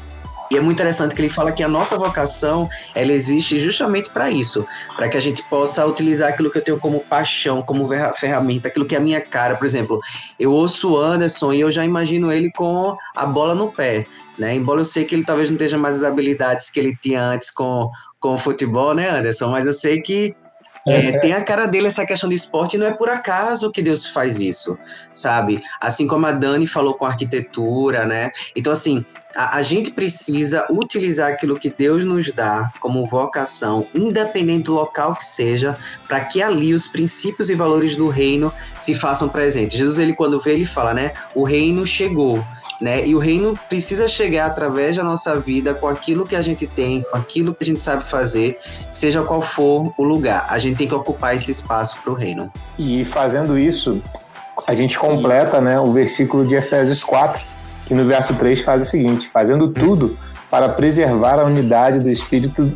E 0.50 0.56
é 0.56 0.60
muito 0.60 0.78
interessante 0.78 1.14
que 1.14 1.20
ele 1.20 1.28
fala 1.28 1.52
que 1.52 1.62
a 1.62 1.68
nossa 1.68 1.96
vocação, 1.96 2.68
ela 2.94 3.12
existe 3.12 3.60
justamente 3.60 4.10
para 4.10 4.30
isso, 4.30 4.66
para 4.96 5.08
que 5.08 5.16
a 5.16 5.20
gente 5.20 5.42
possa 5.44 5.86
utilizar 5.86 6.30
aquilo 6.30 6.50
que 6.50 6.58
eu 6.58 6.64
tenho 6.64 6.78
como 6.78 7.00
paixão, 7.00 7.60
como 7.60 7.88
ferramenta, 8.14 8.68
aquilo 8.68 8.86
que 8.86 8.94
é 8.94 8.98
a 8.98 9.00
minha 9.00 9.20
cara. 9.20 9.56
Por 9.56 9.66
exemplo, 9.66 10.00
eu 10.38 10.52
ouço 10.52 10.92
o 10.92 10.98
Anderson 10.98 11.52
e 11.52 11.60
eu 11.60 11.70
já 11.70 11.84
imagino 11.84 12.32
ele 12.32 12.50
com 12.52 12.96
a 13.14 13.26
bola 13.26 13.54
no 13.54 13.70
pé, 13.70 14.06
né? 14.38 14.54
Embora 14.54 14.80
eu 14.80 14.84
sei 14.84 15.04
que 15.04 15.14
ele 15.14 15.24
talvez 15.24 15.50
não 15.50 15.58
tenha 15.58 15.76
mais 15.76 15.96
as 15.96 16.04
habilidades 16.04 16.70
que 16.70 16.80
ele 16.80 16.96
tinha 16.96 17.22
antes 17.22 17.50
com, 17.50 17.90
com 18.18 18.34
o 18.34 18.38
futebol, 18.38 18.94
né, 18.94 19.10
Anderson? 19.10 19.48
Mas 19.48 19.66
eu 19.66 19.72
sei 19.72 20.00
que 20.00 20.34
é, 20.86 21.18
tem 21.18 21.32
a 21.32 21.42
cara 21.42 21.66
dele 21.66 21.86
essa 21.86 22.06
questão 22.06 22.28
de 22.28 22.34
esporte 22.34 22.74
e 22.74 22.78
não 22.78 22.86
é 22.86 22.92
por 22.92 23.08
acaso 23.08 23.70
que 23.70 23.82
Deus 23.82 24.06
faz 24.06 24.40
isso, 24.40 24.78
sabe? 25.12 25.60
Assim 25.80 26.06
como 26.06 26.26
a 26.26 26.32
Dani 26.32 26.66
falou 26.66 26.94
com 26.94 27.06
arquitetura, 27.06 28.06
né? 28.06 28.30
Então, 28.54 28.72
assim, 28.72 29.04
a, 29.34 29.58
a 29.58 29.62
gente 29.62 29.90
precisa 29.90 30.66
utilizar 30.70 31.30
aquilo 31.30 31.58
que 31.58 31.70
Deus 31.70 32.04
nos 32.04 32.32
dá 32.32 32.70
como 32.80 33.06
vocação, 33.06 33.86
independente 33.94 34.64
do 34.64 34.74
local 34.74 35.14
que 35.14 35.24
seja, 35.24 35.76
para 36.06 36.24
que 36.24 36.42
ali 36.42 36.74
os 36.74 36.86
princípios 36.88 37.50
e 37.50 37.54
valores 37.54 37.96
do 37.96 38.08
reino 38.08 38.52
se 38.78 38.94
façam 38.94 39.28
presentes. 39.28 39.76
Jesus, 39.76 39.98
ele 39.98 40.14
quando 40.14 40.40
vê, 40.40 40.52
ele 40.52 40.66
fala, 40.66 40.94
né? 40.94 41.12
O 41.34 41.44
reino 41.44 41.84
chegou 41.84 42.44
né? 42.80 43.06
E 43.06 43.14
o 43.14 43.18
reino 43.18 43.58
precisa 43.68 44.06
chegar 44.06 44.46
através 44.46 44.96
da 44.96 45.02
nossa 45.02 45.38
vida 45.38 45.74
com 45.74 45.88
aquilo 45.88 46.26
que 46.26 46.36
a 46.36 46.42
gente 46.42 46.66
tem, 46.66 47.02
com 47.02 47.16
aquilo 47.16 47.54
que 47.54 47.64
a 47.64 47.66
gente 47.66 47.82
sabe 47.82 48.04
fazer, 48.04 48.58
seja 48.90 49.22
qual 49.22 49.42
for 49.42 49.92
o 49.98 50.04
lugar. 50.04 50.46
A 50.48 50.58
gente 50.58 50.76
tem 50.76 50.88
que 50.88 50.94
ocupar 50.94 51.34
esse 51.34 51.50
espaço 51.50 51.98
para 52.02 52.12
o 52.12 52.14
reino. 52.14 52.52
E 52.78 53.04
fazendo 53.04 53.58
isso, 53.58 54.00
a 54.66 54.74
gente 54.74 54.98
completa, 54.98 55.60
né, 55.60 55.78
o 55.80 55.92
versículo 55.92 56.46
de 56.46 56.54
Efésios 56.54 57.02
4, 57.02 57.44
que 57.86 57.94
no 57.94 58.04
verso 58.04 58.34
3 58.34 58.60
faz 58.60 58.82
o 58.82 58.84
seguinte: 58.84 59.28
fazendo 59.28 59.68
tudo 59.68 60.16
para 60.50 60.68
preservar 60.68 61.38
a 61.38 61.44
unidade 61.44 62.00
do 62.00 62.10
espírito 62.10 62.72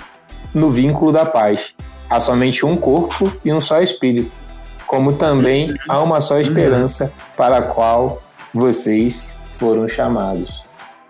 no 0.53 0.71
vínculo 0.71 1.13
da 1.13 1.25
paz. 1.25 1.75
Há 2.09 2.21
somente 2.21 2.67
um 2.67 2.77
corpo 2.77 3.33
e 3.43 3.53
um 3.53 3.61
só 3.61 3.81
espírito, 3.81 4.39
como 4.87 5.15
também 5.15 5.75
há 5.89 6.01
uma 6.03 6.21
só 6.21 6.39
esperança 6.39 7.11
para 7.37 7.59
a 7.59 7.63
qual 7.63 8.23
vocês 8.53 9.37
foram 9.63 9.87
chamados. 9.87 10.65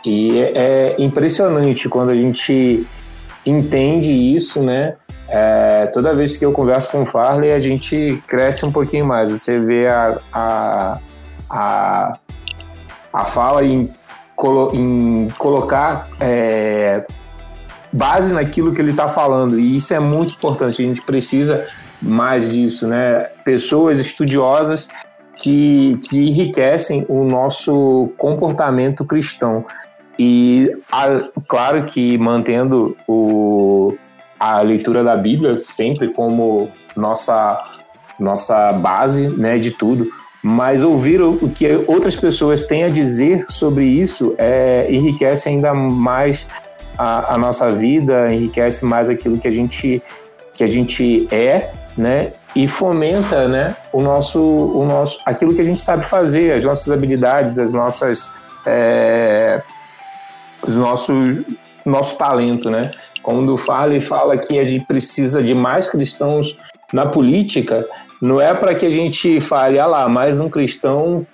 E 0.04 0.38
é, 0.38 0.52
é 0.54 0.96
impressionante 0.98 1.88
quando 1.88 2.10
a 2.10 2.14
gente 2.14 2.86
entende 3.46 4.12
isso, 4.12 4.62
né? 4.62 4.96
É, 5.26 5.86
toda 5.86 6.14
vez 6.14 6.36
que 6.36 6.44
eu 6.44 6.52
converso 6.52 6.90
com 6.90 7.00
o 7.00 7.06
Farley, 7.06 7.50
a 7.50 7.58
gente 7.58 8.22
cresce 8.26 8.66
um 8.66 8.70
pouquinho 8.70 9.06
mais. 9.06 9.30
Você 9.30 9.58
vê 9.58 9.86
a, 9.86 10.20
a, 10.30 10.98
a, 11.48 12.18
a 13.10 13.24
fala 13.24 13.64
em, 13.64 13.88
colo, 14.36 14.70
em 14.74 15.28
colocar 15.38 16.10
é, 16.20 17.06
base 17.90 18.34
naquilo 18.34 18.74
que 18.74 18.82
ele 18.82 18.90
está 18.90 19.08
falando. 19.08 19.58
E 19.58 19.78
isso 19.78 19.94
é 19.94 19.98
muito 19.98 20.34
importante. 20.34 20.82
A 20.82 20.86
gente 20.86 21.00
precisa 21.00 21.66
mais 22.02 22.50
disso, 22.50 22.86
né? 22.86 23.30
Pessoas 23.46 23.98
estudiosas 23.98 24.90
que, 25.38 25.98
que 26.08 26.28
enriquecem 26.28 27.04
o 27.08 27.24
nosso 27.24 28.10
comportamento 28.16 29.04
cristão. 29.04 29.64
E, 30.18 30.70
a, 30.90 31.28
claro 31.48 31.84
que 31.84 32.18
mantendo 32.18 32.96
o, 33.08 33.96
a 34.38 34.60
leitura 34.60 35.02
da 35.02 35.16
Bíblia 35.16 35.56
sempre 35.56 36.08
como 36.08 36.70
nossa, 36.96 37.62
nossa 38.18 38.72
base 38.72 39.28
né, 39.28 39.58
de 39.58 39.70
tudo, 39.70 40.10
mas 40.42 40.82
ouvir 40.82 41.22
o, 41.22 41.48
que 41.48 41.66
outras 41.86 42.16
pessoas 42.16 42.64
têm 42.64 42.84
a 42.84 42.88
dizer 42.88 43.44
sobre 43.48 43.84
isso 43.84 44.34
é, 44.36 44.86
enriquece 44.90 45.48
ainda 45.48 45.72
mais 45.72 46.46
a, 46.98 47.34
a 47.34 47.38
nossa 47.38 47.70
vida, 47.72 48.32
enriquece 48.32 48.84
mais 48.84 49.08
aquilo 49.08 49.38
que 49.38 49.48
a 49.48 49.52
gente, 49.52 50.02
que 50.54 50.64
a 50.64 50.66
gente 50.66 51.26
é, 51.30 51.72
né? 51.96 52.32
E 52.54 52.68
fomenta 52.68 53.48
né, 53.48 53.74
o 53.92 54.00
nosso, 54.00 54.40
o 54.40 54.84
nosso, 54.84 55.20
aquilo 55.24 55.54
que 55.54 55.60
a 55.60 55.64
gente 55.64 55.82
sabe 55.82 56.04
fazer, 56.04 56.52
as 56.52 56.64
nossas 56.64 56.90
habilidades, 56.90 57.58
as 57.58 57.72
nossas, 57.72 58.42
é, 58.66 59.62
os 60.66 60.76
nossos, 60.76 61.40
nosso 61.84 62.16
talento, 62.18 62.70
né? 62.70 62.92
Quando 63.22 63.56
fala 63.56 63.94
e 63.94 64.00
fala 64.00 64.36
que 64.36 64.58
a 64.58 64.64
gente 64.64 64.84
precisa 64.84 65.42
de 65.42 65.54
mais 65.54 65.88
cristãos 65.88 66.58
na 66.92 67.06
política, 67.06 67.86
não 68.20 68.40
é 68.40 68.52
para 68.52 68.74
que 68.74 68.84
a 68.84 68.90
gente 68.90 69.40
fale, 69.40 69.78
ah 69.78 69.86
lá, 69.86 70.08
mais 70.08 70.38
um 70.38 70.48
cristão 70.48 71.26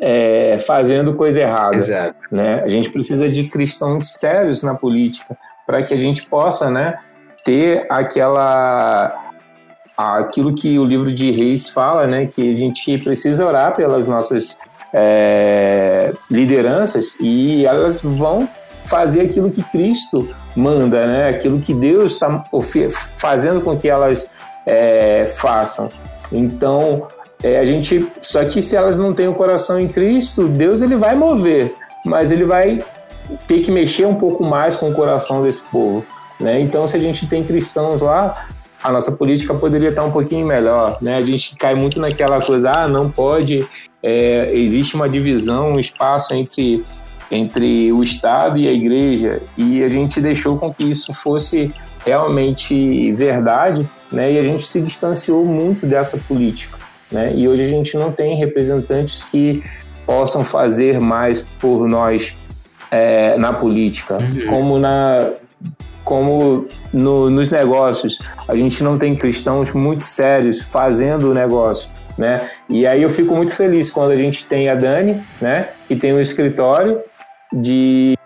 é, 0.00 0.58
fazendo 0.66 1.14
coisa 1.14 1.40
errada. 1.40 1.76
Exato. 1.76 2.14
Né? 2.30 2.62
A 2.62 2.68
gente 2.68 2.90
precisa 2.90 3.28
de 3.28 3.44
cristãos 3.44 4.12
sérios 4.12 4.62
na 4.62 4.74
política 4.74 5.36
para 5.66 5.82
que 5.82 5.94
a 5.94 5.98
gente 5.98 6.26
possa 6.26 6.70
né, 6.70 6.98
ter 7.44 7.86
aquela 7.88 9.23
aquilo 9.96 10.54
que 10.54 10.78
o 10.78 10.84
livro 10.84 11.12
de 11.12 11.30
Reis 11.30 11.68
fala, 11.68 12.06
né, 12.06 12.26
que 12.26 12.52
a 12.52 12.56
gente 12.56 12.98
precisa 12.98 13.46
orar 13.46 13.74
pelas 13.76 14.08
nossas 14.08 14.58
é, 14.92 16.12
lideranças 16.30 17.16
e 17.20 17.64
elas 17.64 18.00
vão 18.02 18.48
fazer 18.82 19.22
aquilo 19.22 19.50
que 19.50 19.62
Cristo 19.62 20.28
manda, 20.54 21.06
né, 21.06 21.28
aquilo 21.28 21.60
que 21.60 21.72
Deus 21.72 22.12
está 22.12 22.44
fazendo 23.16 23.60
com 23.60 23.76
que 23.76 23.88
elas 23.88 24.30
é, 24.66 25.26
façam. 25.26 25.90
Então, 26.32 27.06
é, 27.42 27.58
a 27.58 27.64
gente, 27.64 28.06
só 28.22 28.44
que 28.44 28.62
se 28.62 28.76
elas 28.76 28.98
não 28.98 29.12
têm 29.12 29.28
o 29.28 29.34
coração 29.34 29.78
em 29.78 29.88
Cristo, 29.88 30.48
Deus 30.48 30.82
ele 30.82 30.96
vai 30.96 31.14
mover, 31.14 31.74
mas 32.04 32.32
ele 32.32 32.44
vai 32.44 32.78
ter 33.46 33.60
que 33.60 33.70
mexer 33.70 34.06
um 34.06 34.14
pouco 34.14 34.44
mais 34.44 34.76
com 34.76 34.90
o 34.90 34.94
coração 34.94 35.42
desse 35.42 35.62
povo. 35.62 36.04
Né? 36.38 36.60
Então, 36.60 36.86
se 36.86 36.96
a 36.96 37.00
gente 37.00 37.26
tem 37.26 37.44
cristãos 37.44 38.02
lá, 38.02 38.48
a 38.84 38.92
nossa 38.92 39.10
política 39.12 39.54
poderia 39.54 39.88
estar 39.88 40.04
um 40.04 40.10
pouquinho 40.10 40.46
melhor, 40.46 40.98
né? 41.00 41.16
A 41.16 41.20
gente 41.20 41.56
cai 41.56 41.74
muito 41.74 41.98
naquela 41.98 42.38
coisa, 42.42 42.70
ah, 42.70 42.86
não 42.86 43.10
pode, 43.10 43.66
é, 44.02 44.50
existe 44.52 44.94
uma 44.94 45.08
divisão, 45.08 45.70
um 45.70 45.80
espaço 45.80 46.34
entre 46.34 46.84
entre 47.30 47.90
o 47.90 48.02
Estado 48.02 48.58
e 48.58 48.68
a 48.68 48.72
Igreja 48.72 49.40
e 49.56 49.82
a 49.82 49.88
gente 49.88 50.20
deixou 50.20 50.58
com 50.58 50.72
que 50.72 50.84
isso 50.84 51.14
fosse 51.14 51.72
realmente 52.04 53.10
verdade, 53.12 53.88
né? 54.12 54.30
E 54.30 54.38
a 54.38 54.42
gente 54.42 54.66
se 54.66 54.78
distanciou 54.82 55.46
muito 55.46 55.86
dessa 55.86 56.18
política. 56.18 56.76
né? 57.10 57.32
E 57.34 57.48
hoje 57.48 57.64
a 57.64 57.66
gente 57.66 57.96
não 57.96 58.12
tem 58.12 58.36
representantes 58.36 59.22
que 59.22 59.62
possam 60.04 60.44
fazer 60.44 61.00
mais 61.00 61.46
por 61.58 61.88
nós 61.88 62.36
é, 62.90 63.38
na 63.38 63.54
política, 63.54 64.18
uhum. 64.18 64.46
como 64.46 64.78
na 64.78 65.32
como 66.04 66.66
no, 66.92 67.30
nos 67.30 67.50
negócios. 67.50 68.18
A 68.46 68.54
gente 68.54 68.84
não 68.84 68.98
tem 68.98 69.14
cristãos 69.16 69.72
muito 69.72 70.04
sérios 70.04 70.60
fazendo 70.60 71.30
o 71.30 71.34
negócio. 71.34 71.90
Né? 72.16 72.48
E 72.68 72.86
aí 72.86 73.02
eu 73.02 73.08
fico 73.08 73.34
muito 73.34 73.52
feliz 73.54 73.90
quando 73.90 74.12
a 74.12 74.16
gente 74.16 74.46
tem 74.46 74.68
a 74.68 74.74
Dani, 74.76 75.20
né, 75.40 75.70
que 75.88 75.96
tem 75.96 76.14
um 76.14 76.20
escritório 76.20 77.00
de, 77.52 78.16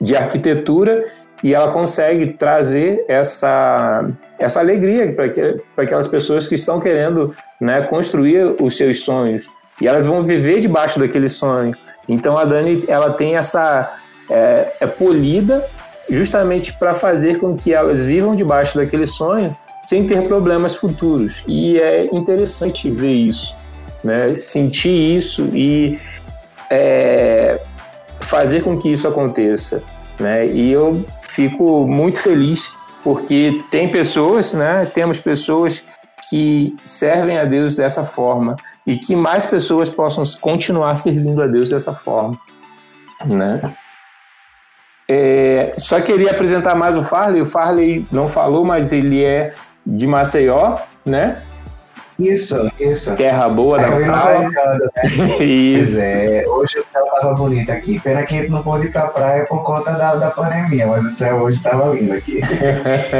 de 0.00 0.16
arquitetura 0.16 1.04
e 1.42 1.54
ela 1.54 1.70
consegue 1.70 2.28
trazer 2.28 3.04
essa, 3.08 4.08
essa 4.40 4.60
alegria 4.60 5.12
para 5.12 5.28
que, 5.28 5.56
aquelas 5.76 6.08
pessoas 6.08 6.48
que 6.48 6.54
estão 6.54 6.80
querendo 6.80 7.34
né, 7.60 7.82
construir 7.82 8.54
os 8.58 8.74
seus 8.74 9.00
sonhos 9.00 9.50
e 9.78 9.86
elas 9.86 10.06
vão 10.06 10.24
viver 10.24 10.60
debaixo 10.60 10.98
daquele 10.98 11.28
sonho. 11.28 11.74
Então 12.08 12.38
a 12.38 12.44
Dani 12.44 12.84
ela 12.88 13.12
tem 13.12 13.36
essa 13.36 13.98
é, 14.30 14.72
é 14.80 14.86
polida 14.86 15.68
justamente 16.08 16.72
para 16.74 16.94
fazer 16.94 17.38
com 17.38 17.56
que 17.56 17.72
elas 17.72 18.02
vivam 18.02 18.34
debaixo 18.34 18.76
daquele 18.76 19.06
sonho 19.06 19.56
sem 19.82 20.06
ter 20.06 20.26
problemas 20.26 20.76
futuros. 20.76 21.42
E 21.46 21.78
é 21.80 22.06
interessante 22.12 22.90
ver 22.90 23.12
isso, 23.12 23.56
né? 24.02 24.34
sentir 24.34 25.16
isso 25.16 25.48
e 25.52 25.98
é, 26.70 27.60
fazer 28.20 28.62
com 28.62 28.78
que 28.78 28.90
isso 28.90 29.08
aconteça. 29.08 29.82
Né? 30.20 30.46
E 30.46 30.70
eu 30.70 31.04
fico 31.22 31.86
muito 31.86 32.20
feliz 32.20 32.72
porque 33.02 33.62
tem 33.70 33.88
pessoas, 33.88 34.52
né? 34.52 34.86
temos 34.86 35.18
pessoas 35.18 35.84
que 36.30 36.76
servem 36.84 37.38
a 37.38 37.44
Deus 37.44 37.74
dessa 37.74 38.04
forma 38.04 38.56
e 38.86 38.96
que 38.96 39.16
mais 39.16 39.44
pessoas 39.44 39.90
possam 39.90 40.24
continuar 40.40 40.94
servindo 40.96 41.42
a 41.42 41.48
Deus 41.48 41.70
dessa 41.70 41.94
forma, 41.94 42.38
né? 43.26 43.60
É, 45.14 45.74
só 45.76 46.00
queria 46.00 46.30
apresentar 46.30 46.74
mais 46.74 46.96
o 46.96 47.02
Farley. 47.02 47.42
O 47.42 47.44
Farley 47.44 48.06
não 48.10 48.26
falou, 48.26 48.64
mas 48.64 48.94
ele 48.94 49.22
é 49.22 49.52
de 49.86 50.06
Maceió, 50.06 50.76
né? 51.04 51.42
Isso, 52.18 52.70
isso. 52.80 53.14
Terra 53.14 53.46
boa 53.46 53.78
da 53.78 53.88
praia. 53.88 54.48
Né? 54.48 55.08
isso. 55.44 55.92
Pois 55.92 55.98
é, 55.98 56.44
hoje 56.48 56.78
o 56.78 56.82
céu 56.90 57.04
tava 57.04 57.34
bonito 57.34 57.70
aqui. 57.70 58.00
Pena 58.00 58.22
que 58.22 58.34
a 58.34 58.38
gente 58.38 58.50
não 58.50 58.62
pôde 58.62 58.86
ir 58.86 58.90
pra 58.90 59.02
praia 59.08 59.44
por 59.44 59.62
conta 59.62 59.92
da, 59.92 60.14
da 60.14 60.30
pandemia, 60.30 60.86
mas 60.86 61.04
o 61.04 61.10
céu 61.10 61.42
hoje 61.42 61.62
tava 61.62 61.94
lindo 61.94 62.14
aqui. 62.14 62.40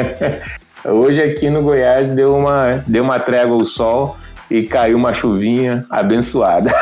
hoje 0.82 1.22
aqui 1.22 1.50
no 1.50 1.62
Goiás 1.62 2.12
deu 2.12 2.34
uma, 2.34 2.82
deu 2.86 3.04
uma 3.04 3.20
trégua 3.20 3.56
o 3.56 3.66
sol 3.66 4.16
e 4.50 4.62
caiu 4.62 4.96
uma 4.96 5.12
chuvinha 5.12 5.84
abençoada. 5.90 6.72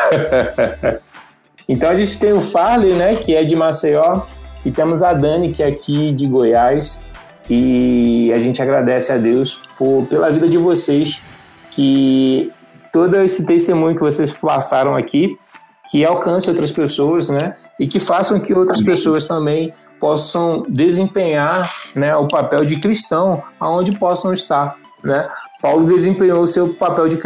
então 1.69 1.91
a 1.91 1.97
gente 1.97 2.17
tem 2.21 2.33
o 2.33 2.41
Farley, 2.41 2.93
né, 2.95 3.17
que 3.17 3.35
é 3.35 3.43
de 3.43 3.57
Maceió, 3.57 4.23
e 4.65 4.71
temos 4.71 5.03
a 5.03 5.13
Dani, 5.13 5.51
que 5.51 5.63
é 5.63 5.67
aqui 5.67 6.13
de 6.13 6.27
Goiás, 6.27 7.05
e 7.49 8.33
a 8.33 8.39
gente 8.39 8.63
agradece 8.63 9.13
a 9.13 9.17
Deus 9.17 9.63
por, 9.77 10.07
pela 10.07 10.31
vida 10.31 10.49
de 10.49 10.59
vocês, 10.59 11.21
que 11.71 12.53
todo 12.93 13.17
esse 13.17 13.47
testemunho 13.47 13.95
que 13.95 14.03
vocês 14.03 14.33
passaram 14.33 14.95
aqui, 14.95 15.37
que 15.91 16.05
alcance 16.05 16.49
outras 16.49 16.71
pessoas, 16.71 17.29
né? 17.29 17.57
E 17.79 17.87
que 17.87 17.99
façam 17.99 18.39
que 18.39 18.55
outras 18.55 18.83
pessoas 18.83 19.27
também 19.27 19.73
possam 19.99 20.65
desempenhar 20.69 21.73
né, 21.95 22.17
o 22.17 22.27
papel 22.27 22.65
de 22.65 22.77
cristão 22.77 23.43
aonde 23.59 23.93
possam 23.99 24.33
estar. 24.33 24.77
Né? 25.03 25.29
Paulo 25.63 25.87
desempenhou 25.87 26.43
o 26.43 26.47
seu 26.47 26.75
papel 26.75 27.09
de, 27.09 27.19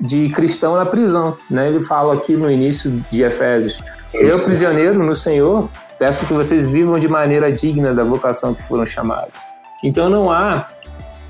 de 0.00 0.28
cristão 0.30 0.74
na 0.76 0.86
prisão. 0.86 1.36
Né? 1.50 1.68
Ele 1.68 1.82
fala 1.82 2.14
aqui 2.14 2.36
no 2.36 2.50
início 2.50 2.90
de 3.10 3.22
Efésios: 3.22 3.82
Eu, 4.12 4.38
prisioneiro 4.40 5.04
no 5.04 5.14
Senhor, 5.14 5.68
peço 6.00 6.26
que 6.26 6.32
vocês 6.32 6.70
vivam 6.70 6.98
de 6.98 7.06
maneira 7.06 7.52
digna 7.52 7.92
da 7.92 8.02
vocação 8.02 8.54
que 8.54 8.62
foram 8.62 8.86
chamados. 8.86 9.38
Então 9.84 10.08
não 10.08 10.30
há 10.30 10.66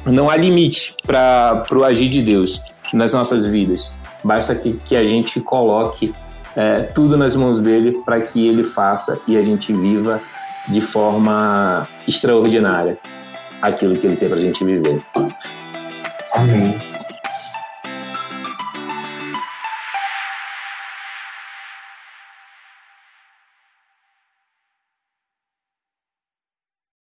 não 0.06 0.30
há 0.30 0.36
limite 0.36 0.94
para 1.04 1.64
o 1.72 1.84
agir 1.84 2.08
de 2.08 2.22
Deus 2.22 2.62
nas 2.92 3.12
nossas 3.12 3.44
vidas. 3.44 3.92
Basta 4.22 4.54
que, 4.54 4.74
que 4.84 4.94
a 4.94 5.04
gente 5.04 5.40
coloque 5.40 6.14
é, 6.56 6.82
tudo 6.82 7.16
nas 7.16 7.34
mãos 7.34 7.60
dele 7.60 8.00
para 8.04 8.20
que 8.20 8.46
ele 8.46 8.62
faça 8.62 9.18
e 9.26 9.36
a 9.36 9.42
gente 9.42 9.72
viva 9.72 10.20
de 10.68 10.80
forma 10.80 11.88
extraordinária 12.06 12.96
aquilo 13.60 13.96
que 13.96 14.06
ele 14.06 14.16
tem 14.16 14.28
para 14.28 14.38
a 14.38 14.40
gente 14.40 14.64
viver. 14.64 15.02
Amém. 16.32 16.89